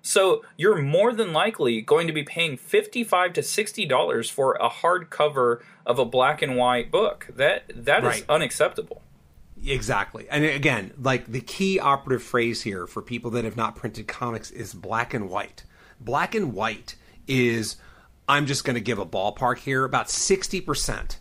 [0.00, 4.70] So you're more than likely going to be paying fifty-five to sixty dollars for a
[4.70, 7.26] hardcover of a black and white book.
[7.34, 8.18] That that right.
[8.18, 9.02] is unacceptable.
[9.66, 10.28] Exactly.
[10.30, 14.50] And again, like the key operative phrase here for people that have not printed comics
[14.50, 15.64] is black and white.
[16.00, 16.96] Black and white
[17.26, 17.76] is
[18.28, 21.16] I'm just going to give a ballpark here about 60%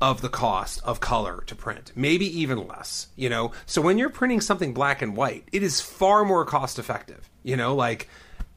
[0.00, 3.52] of the cost of color to print, maybe even less, you know?
[3.66, 7.56] So when you're printing something black and white, it is far more cost effective, you
[7.56, 7.74] know?
[7.74, 8.08] Like,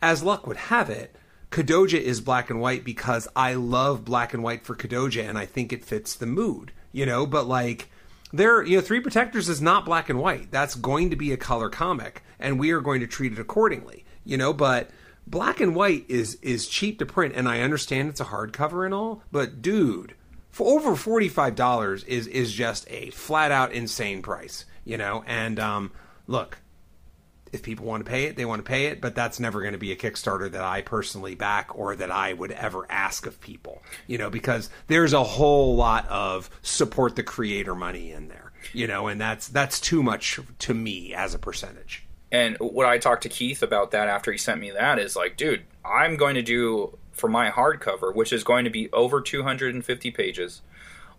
[0.01, 1.15] as luck would have it,
[1.49, 5.45] Kadoja is black and white because I love black and white for Kadoja and I
[5.45, 7.25] think it fits the mood, you know?
[7.25, 7.90] But like,
[8.33, 10.51] there, you know, Three Protectors is not black and white.
[10.51, 14.05] That's going to be a color comic, and we are going to treat it accordingly,
[14.23, 14.53] you know?
[14.53, 14.89] But
[15.27, 18.93] black and white is is cheap to print, and I understand it's a hardcover and
[18.93, 20.15] all, but dude,
[20.49, 25.23] for over forty five dollars is is just a flat out insane price, you know.
[25.27, 25.91] And um,
[26.27, 26.59] look,
[27.51, 29.73] if people want to pay it, they want to pay it, but that's never going
[29.73, 33.41] to be a Kickstarter that I personally back or that I would ever ask of
[33.41, 38.51] people, you know, because there's a whole lot of support the creator money in there,
[38.73, 42.05] you know, and that's that's too much to me as a percentage.
[42.31, 45.35] And what I talked to Keith about that after he sent me that is like,
[45.35, 50.11] dude, I'm going to do for my hardcover, which is going to be over 250
[50.11, 50.61] pages,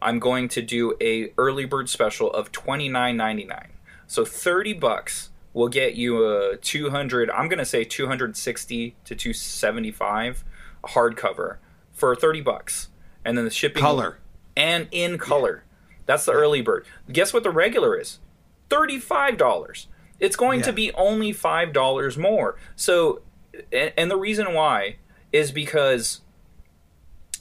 [0.01, 3.66] I'm going to do a early bird special of 29.99.
[4.07, 10.44] So 30 bucks will get you a 200, I'm going to say 260 to 275
[10.84, 11.57] hardcover
[11.92, 12.88] for 30 bucks.
[13.24, 14.18] And then the shipping color
[14.57, 15.64] and in color.
[15.64, 15.96] Yeah.
[16.07, 16.84] That's the early bird.
[17.11, 18.18] Guess what the regular is?
[18.70, 19.86] $35.
[20.18, 20.66] It's going yeah.
[20.66, 22.57] to be only $5 more.
[22.74, 23.22] So
[23.72, 24.96] and, and the reason why
[25.32, 26.20] is because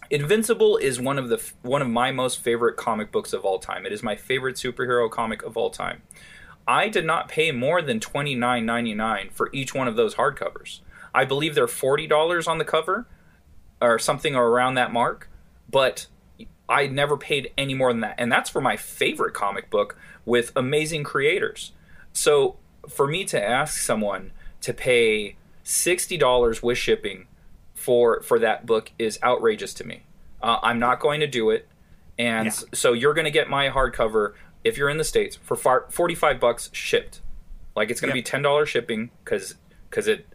[0.10, 3.86] Invincible is one of the one of my most favorite comic books of all time.
[3.86, 6.02] It is my favorite superhero comic of all time.
[6.68, 10.16] I did not pay more than twenty nine ninety nine for each one of those
[10.16, 10.82] hardcovers.
[11.14, 13.08] I believe they're forty dollars on the cover,
[13.82, 15.30] or something around that mark.
[15.70, 16.08] But
[16.70, 20.52] I never paid any more than that, and that's for my favorite comic book with
[20.56, 21.74] amazing creators.
[22.14, 22.58] So
[22.88, 24.32] for me to ask someone
[24.62, 27.28] to pay sixty dollars with shipping
[27.74, 30.04] for for that book is outrageous to me.
[30.42, 31.68] Uh, I'm not going to do it,
[32.18, 32.52] and yeah.
[32.74, 34.34] so you're going to get my hardcover
[34.64, 37.22] if you're in the states for far, 45 bucks shipped.
[37.76, 39.56] Like it's going to be ten dollars shipping because
[39.90, 40.28] because it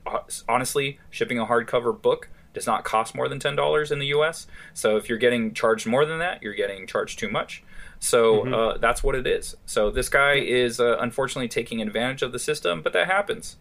[0.48, 4.46] honestly shipping a hardcover book does not cost more than ten dollars in the U.S.
[4.72, 7.62] So if you're getting charged more than that, you're getting charged too much.
[7.98, 8.54] So mm-hmm.
[8.54, 9.54] uh, that's what it is.
[9.66, 13.56] So this guy is uh, unfortunately taking advantage of the system, but that happens.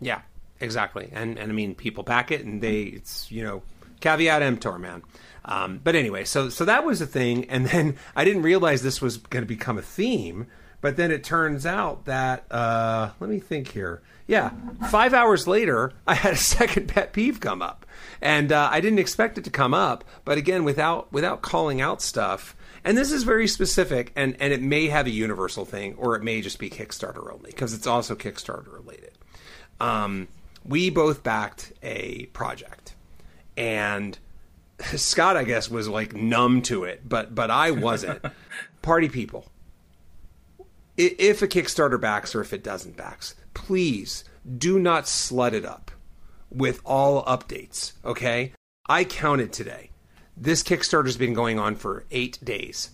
[0.00, 0.20] Yeah,
[0.60, 1.10] exactly.
[1.12, 3.62] And and I mean, people pack it, and they it's you know
[4.00, 5.02] caveat emptor, man.
[5.46, 9.00] Um, but anyway, so so that was a thing, and then I didn't realize this
[9.00, 10.48] was going to become a theme.
[10.82, 14.02] But then it turns out that uh, let me think here.
[14.26, 14.50] Yeah,
[14.90, 17.86] five hours later, I had a second pet peeve come up,
[18.20, 20.04] and uh, I didn't expect it to come up.
[20.24, 24.60] But again, without without calling out stuff, and this is very specific, and and it
[24.60, 28.14] may have a universal thing, or it may just be Kickstarter only because it's also
[28.14, 29.12] Kickstarter related.
[29.80, 30.26] Um,
[30.64, 32.94] we both backed a project,
[33.56, 34.18] and
[34.80, 38.24] Scott, I guess, was like numb to it, but but I wasn't.
[38.82, 39.50] Party people,
[40.96, 44.24] if a Kickstarter backs or if it doesn't backs, please
[44.58, 45.90] do not slut it up
[46.50, 47.92] with all updates.
[48.04, 48.52] Okay,
[48.88, 49.90] I counted today.
[50.36, 52.90] This Kickstarter's been going on for eight days,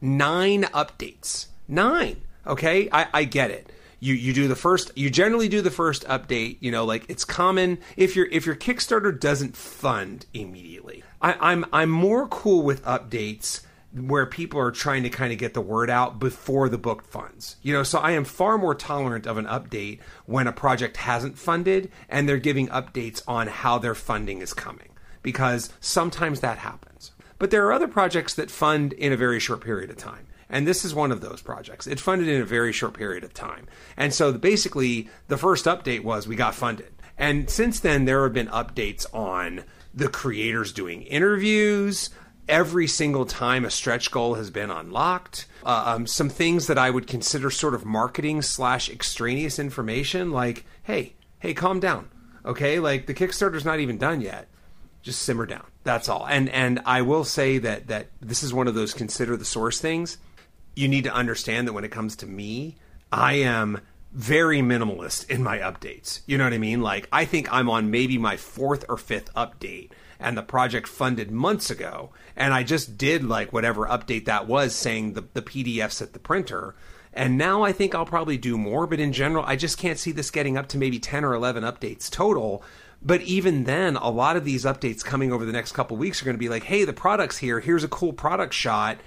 [0.00, 2.22] nine updates, nine.
[2.46, 3.70] Okay, I, I get it
[4.00, 7.24] you you do the first you generally do the first update you know like it's
[7.24, 12.84] common if your if your kickstarter doesn't fund immediately I, i'm i'm more cool with
[12.84, 13.62] updates
[13.94, 17.56] where people are trying to kind of get the word out before the book funds.
[17.62, 21.38] You know, so I am far more tolerant of an update when a project hasn't
[21.38, 24.90] funded and they're giving updates on how their funding is coming
[25.22, 27.12] because sometimes that happens.
[27.38, 30.26] But there are other projects that fund in a very short period of time.
[30.48, 31.86] And this is one of those projects.
[31.86, 33.66] It funded in a very short period of time.
[33.96, 36.92] And so basically, the first update was we got funded.
[37.16, 39.64] And since then, there have been updates on
[39.94, 42.10] the creators doing interviews.
[42.46, 46.90] Every single time a stretch goal has been unlocked, uh, um, some things that I
[46.90, 52.10] would consider sort of marketing slash extraneous information, like, hey, hey, calm down,
[52.44, 52.80] okay?
[52.80, 54.48] Like the Kickstarter's not even done yet.
[55.00, 55.64] Just simmer down.
[55.84, 56.26] That's all.
[56.26, 59.80] And and I will say that that this is one of those consider the source
[59.80, 60.18] things
[60.76, 62.76] you need to understand that when it comes to me,
[63.12, 63.80] I am
[64.14, 66.20] very minimalist in my updates.
[66.26, 66.80] You know what I mean?
[66.80, 71.30] Like, I think I'm on maybe my fourth or fifth update, and the project funded
[71.30, 76.00] months ago, and I just did like whatever update that was saying the, the PDFs
[76.00, 76.74] at the printer.
[77.12, 80.10] And now I think I'll probably do more, but in general, I just can't see
[80.10, 82.64] this getting up to maybe 10 or 11 updates total
[83.04, 86.24] but even then, a lot of these updates coming over the next couple weeks are
[86.24, 87.60] going to be like, hey, the product's here.
[87.60, 88.98] Here's a cool product shot.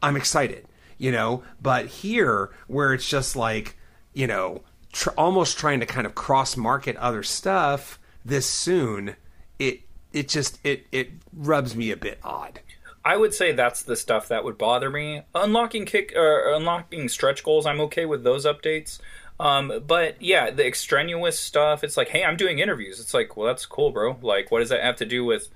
[0.00, 0.66] I'm excited,
[0.96, 1.42] you know?
[1.60, 3.75] But here, where it's just like,
[4.16, 4.62] you know,
[4.92, 9.14] tr- almost trying to kind of cross market other stuff this soon,
[9.58, 12.60] it it just it it rubs me a bit odd.
[13.04, 15.22] I would say that's the stuff that would bother me.
[15.34, 18.98] Unlocking kick or unlocking stretch goals, I'm okay with those updates.
[19.38, 22.98] Um, but yeah, the extraneous stuff, it's like, hey, I'm doing interviews.
[22.98, 24.18] It's like, well, that's cool, bro.
[24.22, 25.50] Like, what does that have to do with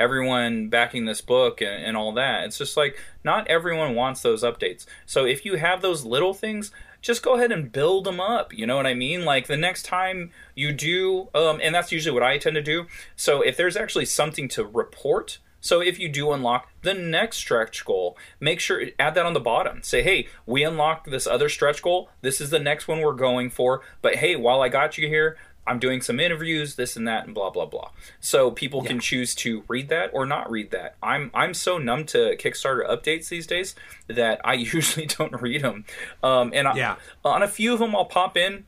[0.00, 2.44] everyone backing this book and, and all that?
[2.44, 4.86] It's just like, not everyone wants those updates.
[5.04, 6.72] So if you have those little things,
[7.06, 8.52] just go ahead and build them up.
[8.52, 9.24] You know what I mean?
[9.24, 12.86] Like the next time you do, um, and that's usually what I tend to do.
[13.14, 17.84] So if there's actually something to report, so if you do unlock the next stretch
[17.84, 19.84] goal, make sure add that on the bottom.
[19.84, 22.10] Say, hey, we unlocked this other stretch goal.
[22.22, 23.82] This is the next one we're going for.
[24.02, 25.36] But hey, while I got you here,
[25.66, 27.90] I'm doing some interviews, this and that, and blah blah blah.
[28.20, 28.88] So people yeah.
[28.88, 30.96] can choose to read that or not read that.
[31.02, 33.74] I'm I'm so numb to Kickstarter updates these days
[34.08, 35.84] that I usually don't read them.
[36.22, 36.96] Um, and yeah.
[37.24, 38.64] I, on a few of them, I'll pop in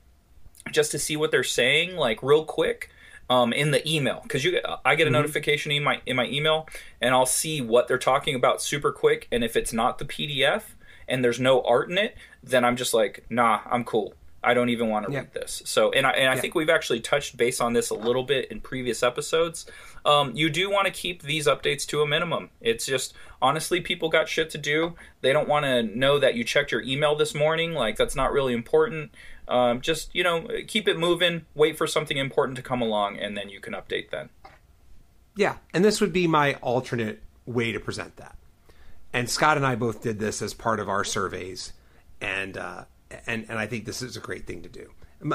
[0.71, 2.91] just to see what they're saying, like real quick
[3.31, 5.15] um, in the email because you I get a mm-hmm.
[5.15, 6.69] notification in my in my email
[7.01, 10.63] and I'll see what they're talking about super quick and if it's not the PDF
[11.07, 14.69] and there's no art in it then I'm just like nah I'm cool I don't
[14.69, 15.21] even want to yeah.
[15.21, 16.41] read this so and I and I yeah.
[16.41, 19.67] think we've actually touched base on this a little bit in previous episodes
[20.05, 24.09] um, you do want to keep these updates to a minimum it's just honestly people
[24.09, 27.35] got shit to do they don't want to know that you checked your email this
[27.35, 29.11] morning like that's not really important
[29.49, 31.47] um, just you know, keep it moving.
[31.55, 34.29] Wait for something important to come along, and then you can update then.
[35.37, 38.37] Yeah, and this would be my alternate way to present that.
[39.13, 41.73] And Scott and I both did this as part of our surveys,
[42.21, 42.85] and uh,
[43.27, 44.91] and and I think this is a great thing to do.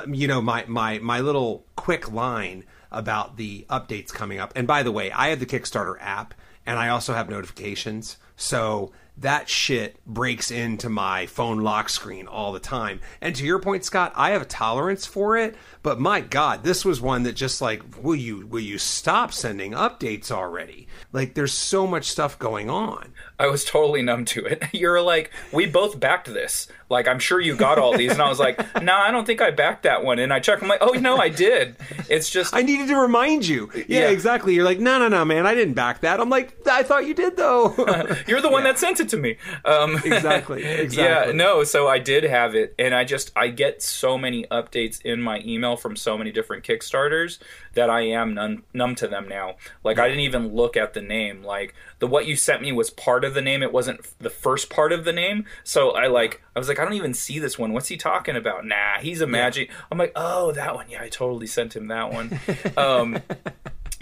[0.08, 4.54] You know, my my my little quick line about the updates coming up.
[4.56, 6.34] And by the way, I have the Kickstarter app,
[6.66, 8.18] and I also have notifications.
[8.36, 13.00] So that shit breaks into my phone lock screen all the time.
[13.22, 16.84] And to your point, Scott, I have a tolerance for it, but my God, this
[16.84, 20.88] was one that just like, will you will you stop sending updates already?
[21.12, 23.14] Like there's so much stuff going on.
[23.40, 24.64] I was totally numb to it.
[24.74, 26.68] You're like, we both backed this.
[26.90, 28.12] Like, I'm sure you got all these.
[28.12, 30.20] And I was like, no, nah, I don't think I backed that one.
[30.20, 30.62] And I checked.
[30.62, 31.76] I'm like, oh, no, I did.
[32.10, 32.56] It's just.
[32.56, 33.70] I needed to remind you.
[33.74, 34.10] Yeah, yeah.
[34.10, 34.54] exactly.
[34.54, 36.20] You're like, no, no, no, man, I didn't back that.
[36.20, 37.74] I'm like, I thought you did, though.
[38.28, 38.72] You're the one yeah.
[38.72, 39.38] that sent it to me.
[39.66, 40.64] Um, exactly.
[40.64, 41.04] Exactly.
[41.04, 42.76] Yeah, no, so I did have it.
[42.78, 46.64] And I just, I get so many updates in my email from so many different
[46.64, 47.40] Kickstarters
[47.74, 49.56] that I am numb, numb to them now.
[49.84, 50.04] Like.
[50.04, 51.44] I didn't even look at the name.
[51.44, 53.64] Like, the what you sent me was part of the name.
[53.64, 55.46] It wasn't the first part of the name.
[55.64, 57.74] So I like I was like, I don't even see this one.
[57.74, 58.66] What's he talking about?
[58.66, 59.70] Nah, he's imagining.
[59.70, 59.76] Yeah.
[59.92, 60.88] I'm like, oh, that one.
[60.90, 62.40] Yeah, I totally sent him that one.
[62.78, 63.22] um,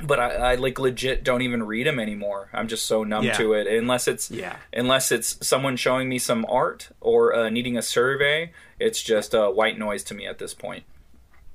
[0.03, 2.49] but I, I, like legit don't even read them anymore.
[2.53, 3.33] I'm just so numb yeah.
[3.33, 3.67] to it.
[3.67, 4.57] Unless it's yeah.
[4.73, 9.49] unless it's someone showing me some art or uh, needing a survey, it's just uh,
[9.49, 10.83] white noise to me at this point.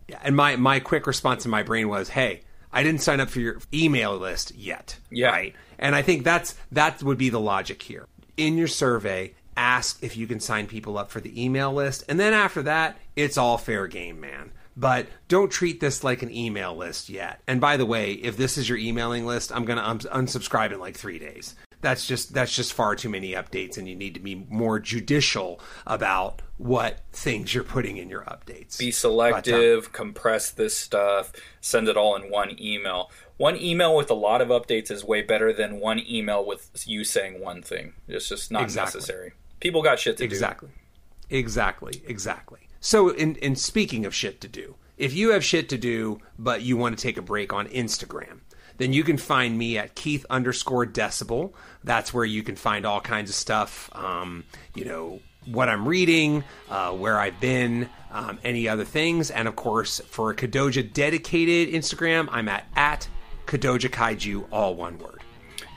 [0.09, 2.43] Yeah, and my my quick response in my brain was, "Hey,
[2.73, 5.31] I didn't sign up for your email list yet." Yeah.
[5.31, 5.55] Right.
[5.79, 8.07] And I think that's that would be the logic here.
[8.37, 12.21] In your survey, ask if you can sign people up for the email list, and
[12.21, 14.53] then after that, it's all fair game, man.
[14.77, 17.41] But don't treat this like an email list yet.
[17.47, 20.71] And by the way, if this is your emailing list, I'm going to un- unsubscribe
[20.71, 21.55] in like 3 days.
[21.81, 25.61] That's just that's just far too many updates and you need to be more judicial
[25.87, 28.79] about what things you're putting in your updates.
[28.79, 34.15] Be selective, compress this stuff, send it all in one email one email with a
[34.15, 37.93] lot of updates is way better than one email with you saying one thing.
[38.09, 38.99] It's just not exactly.
[38.99, 39.33] necessary.
[39.61, 40.69] People got shit to exactly.
[40.69, 41.37] do.
[41.37, 41.93] Exactly.
[41.99, 42.11] Exactly.
[42.11, 42.61] Exactly.
[42.81, 46.63] So, in, in speaking of shit to do, if you have shit to do, but
[46.63, 48.41] you want to take a break on Instagram,
[48.79, 51.53] then you can find me at Keith underscore decibel.
[51.83, 53.91] That's where you can find all kinds of stuff.
[53.93, 54.45] Um,
[54.75, 59.31] you know, what I'm reading, uh, where I've been, um, any other things.
[59.31, 63.09] And of course, for a Kadoja dedicated Instagram, I'm at, at
[63.47, 65.23] Kadoja Kaiju, all one word.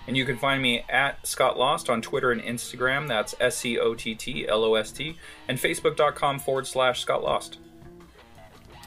[0.08, 3.08] And you can find me at Scott Lost on Twitter and Instagram.
[3.08, 5.18] That's S C O T T L O S T.
[5.48, 7.60] And Facebook.com forward slash Scott Lost.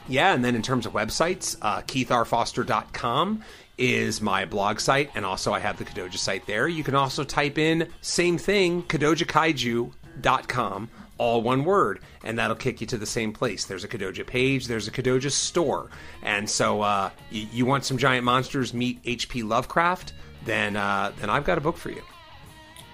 [0.09, 3.41] Yeah, and then in terms of websites, uh, KeithRFoster.com
[3.77, 6.67] is my blog site, and also I have the Kadoja site there.
[6.67, 8.83] You can also type in same thing,
[10.21, 13.65] KadojaKaiju.com all one word, and that'll kick you to the same place.
[13.65, 15.89] There's a Kadoja page, there's a Kadoja store,
[16.21, 19.43] and so uh, you, you want some giant monsters meet H.P.
[19.43, 20.13] Lovecraft,
[20.45, 22.01] then uh, then I've got a book for you.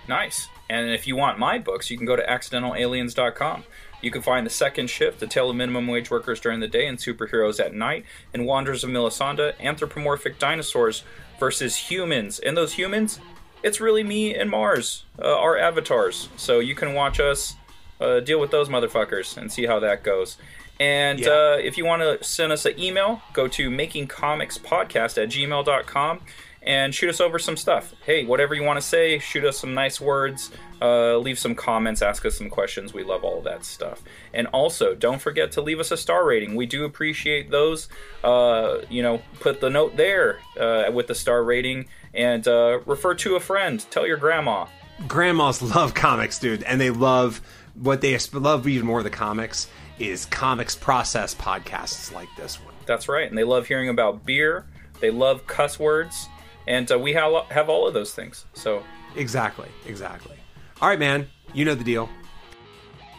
[0.07, 0.47] Nice.
[0.69, 3.63] And if you want my books, you can go to accidentalaliens.com.
[4.01, 6.87] You can find the second shift, the tale of minimum wage workers during the day
[6.87, 11.03] and superheroes at night, and Wanderers of Melisande, anthropomorphic dinosaurs
[11.39, 12.39] versus humans.
[12.39, 13.19] And those humans,
[13.63, 16.29] it's really me and Mars, uh, our avatars.
[16.37, 17.55] So you can watch us
[17.99, 20.37] uh, deal with those motherfuckers and see how that goes.
[20.79, 21.29] And yeah.
[21.29, 26.21] uh, if you want to send us an email, go to makingcomicspodcast at gmail.com
[26.69, 27.95] and shoot us over some stuff.
[28.05, 32.03] Hey, whatever you want to say, shoot us some nice words, uh, leave some comments,
[32.03, 32.93] ask us some questions.
[32.93, 34.03] We love all of that stuff.
[34.35, 36.55] And also, don't forget to leave us a star rating.
[36.55, 37.89] We do appreciate those.
[38.23, 43.15] Uh, you know, put the note there uh, with the star rating and uh, refer
[43.15, 43.83] to a friend.
[43.89, 44.67] Tell your grandma.
[45.07, 47.41] Grandmas love comics, dude, and they love
[47.73, 49.67] what they love even more the comics
[49.97, 52.75] is comics process podcasts like this one.
[52.85, 54.67] That's right, and they love hearing about beer.
[54.99, 56.27] They love cuss words
[56.67, 58.45] and uh, we have have all of those things.
[58.53, 58.83] So
[59.15, 60.37] exactly, exactly.
[60.81, 61.27] All right, man.
[61.53, 62.09] You know the deal.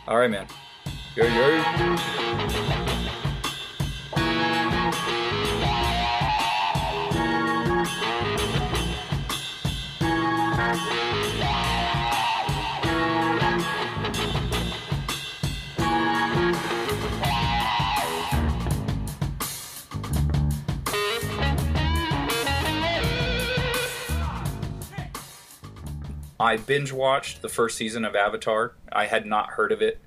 [0.06, 0.46] All right, man.
[1.16, 2.96] Yo, yo.
[26.40, 28.74] I binge watched the first season of Avatar.
[28.90, 30.00] I had not heard of it.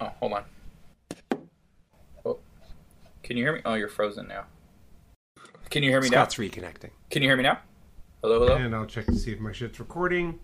[0.00, 0.44] Oh, hold on.
[2.24, 2.38] Oh.
[3.22, 3.60] Can you hear me?
[3.66, 4.44] Oh, you're frozen now.
[5.68, 6.44] Can you hear me Scott's now?
[6.46, 6.90] Scott's reconnecting.
[7.10, 7.58] Can you hear me now?
[8.22, 8.56] Hello, hello.
[8.56, 10.40] And I'll check to see if my shit's recording.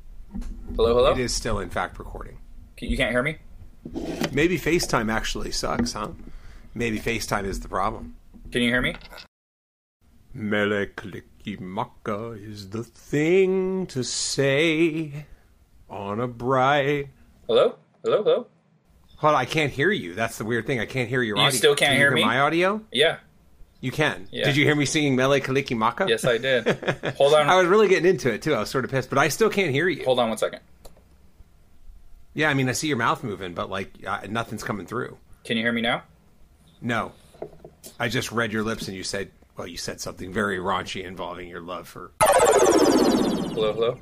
[0.77, 1.13] Hello, hello.
[1.13, 2.37] It is still, in fact, recording.
[2.81, 3.39] You can't hear me?
[4.31, 6.11] Maybe FaceTime actually sucks, huh?
[6.75, 8.15] Maybe FaceTime is the problem.
[8.51, 8.95] Can you hear me?
[10.35, 15.27] Mele Kalikimaka is the thing to say
[15.91, 17.09] on a bright.
[17.47, 17.77] Hello?
[18.03, 18.23] Hello?
[18.23, 18.47] Hello?
[19.17, 20.15] Hold on, I can't hear you.
[20.15, 20.81] That's the weird thing.
[20.81, 21.53] I can't hear your you audio.
[21.53, 22.25] You still can't Can hear, hear me?
[22.25, 22.81] My audio?
[22.91, 23.19] Yeah.
[23.81, 24.27] You can.
[24.33, 24.47] Yeah.
[24.47, 26.09] Did you hear me singing Mele Kalikimaka?
[26.09, 26.67] Yes, I did.
[27.19, 27.49] Hold on.
[27.49, 28.55] I was really getting into it too.
[28.55, 30.05] I was sort of pissed, but I still can't hear you.
[30.05, 30.61] Hold on one second.
[32.35, 35.19] Yeah, I mean, I see your mouth moving, but like uh, nothing's coming through.
[35.45, 36.03] Can you hear me now?
[36.81, 37.13] No.
[38.01, 41.49] I just read your lips and you said well, you said something very raunchy involving
[41.49, 42.13] your love for.
[42.21, 43.99] Hello, hello.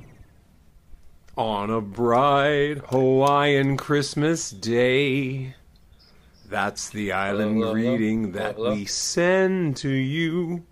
[1.37, 5.55] On a bright Hawaiian Christmas day.
[6.49, 8.43] That's the island hello, hello, greeting hello.
[8.43, 10.65] that we send to you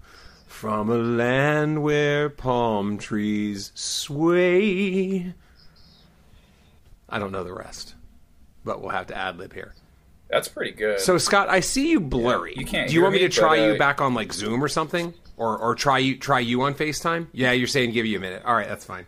[0.46, 5.34] from a land where palm trees sway.
[7.08, 7.96] I don't know the rest,
[8.66, 9.74] but we'll have to ad lib here.
[10.30, 11.00] That's pretty good.
[11.00, 12.54] So Scott, I see you blurry.
[12.54, 12.90] Yeah, you can't.
[12.90, 14.68] Do you want me, me to try but, uh, you back on like Zoom or
[14.68, 17.28] something, or or try you try you on Facetime?
[17.32, 18.44] Yeah, you're saying give you a minute.
[18.46, 19.06] All right, that's fine.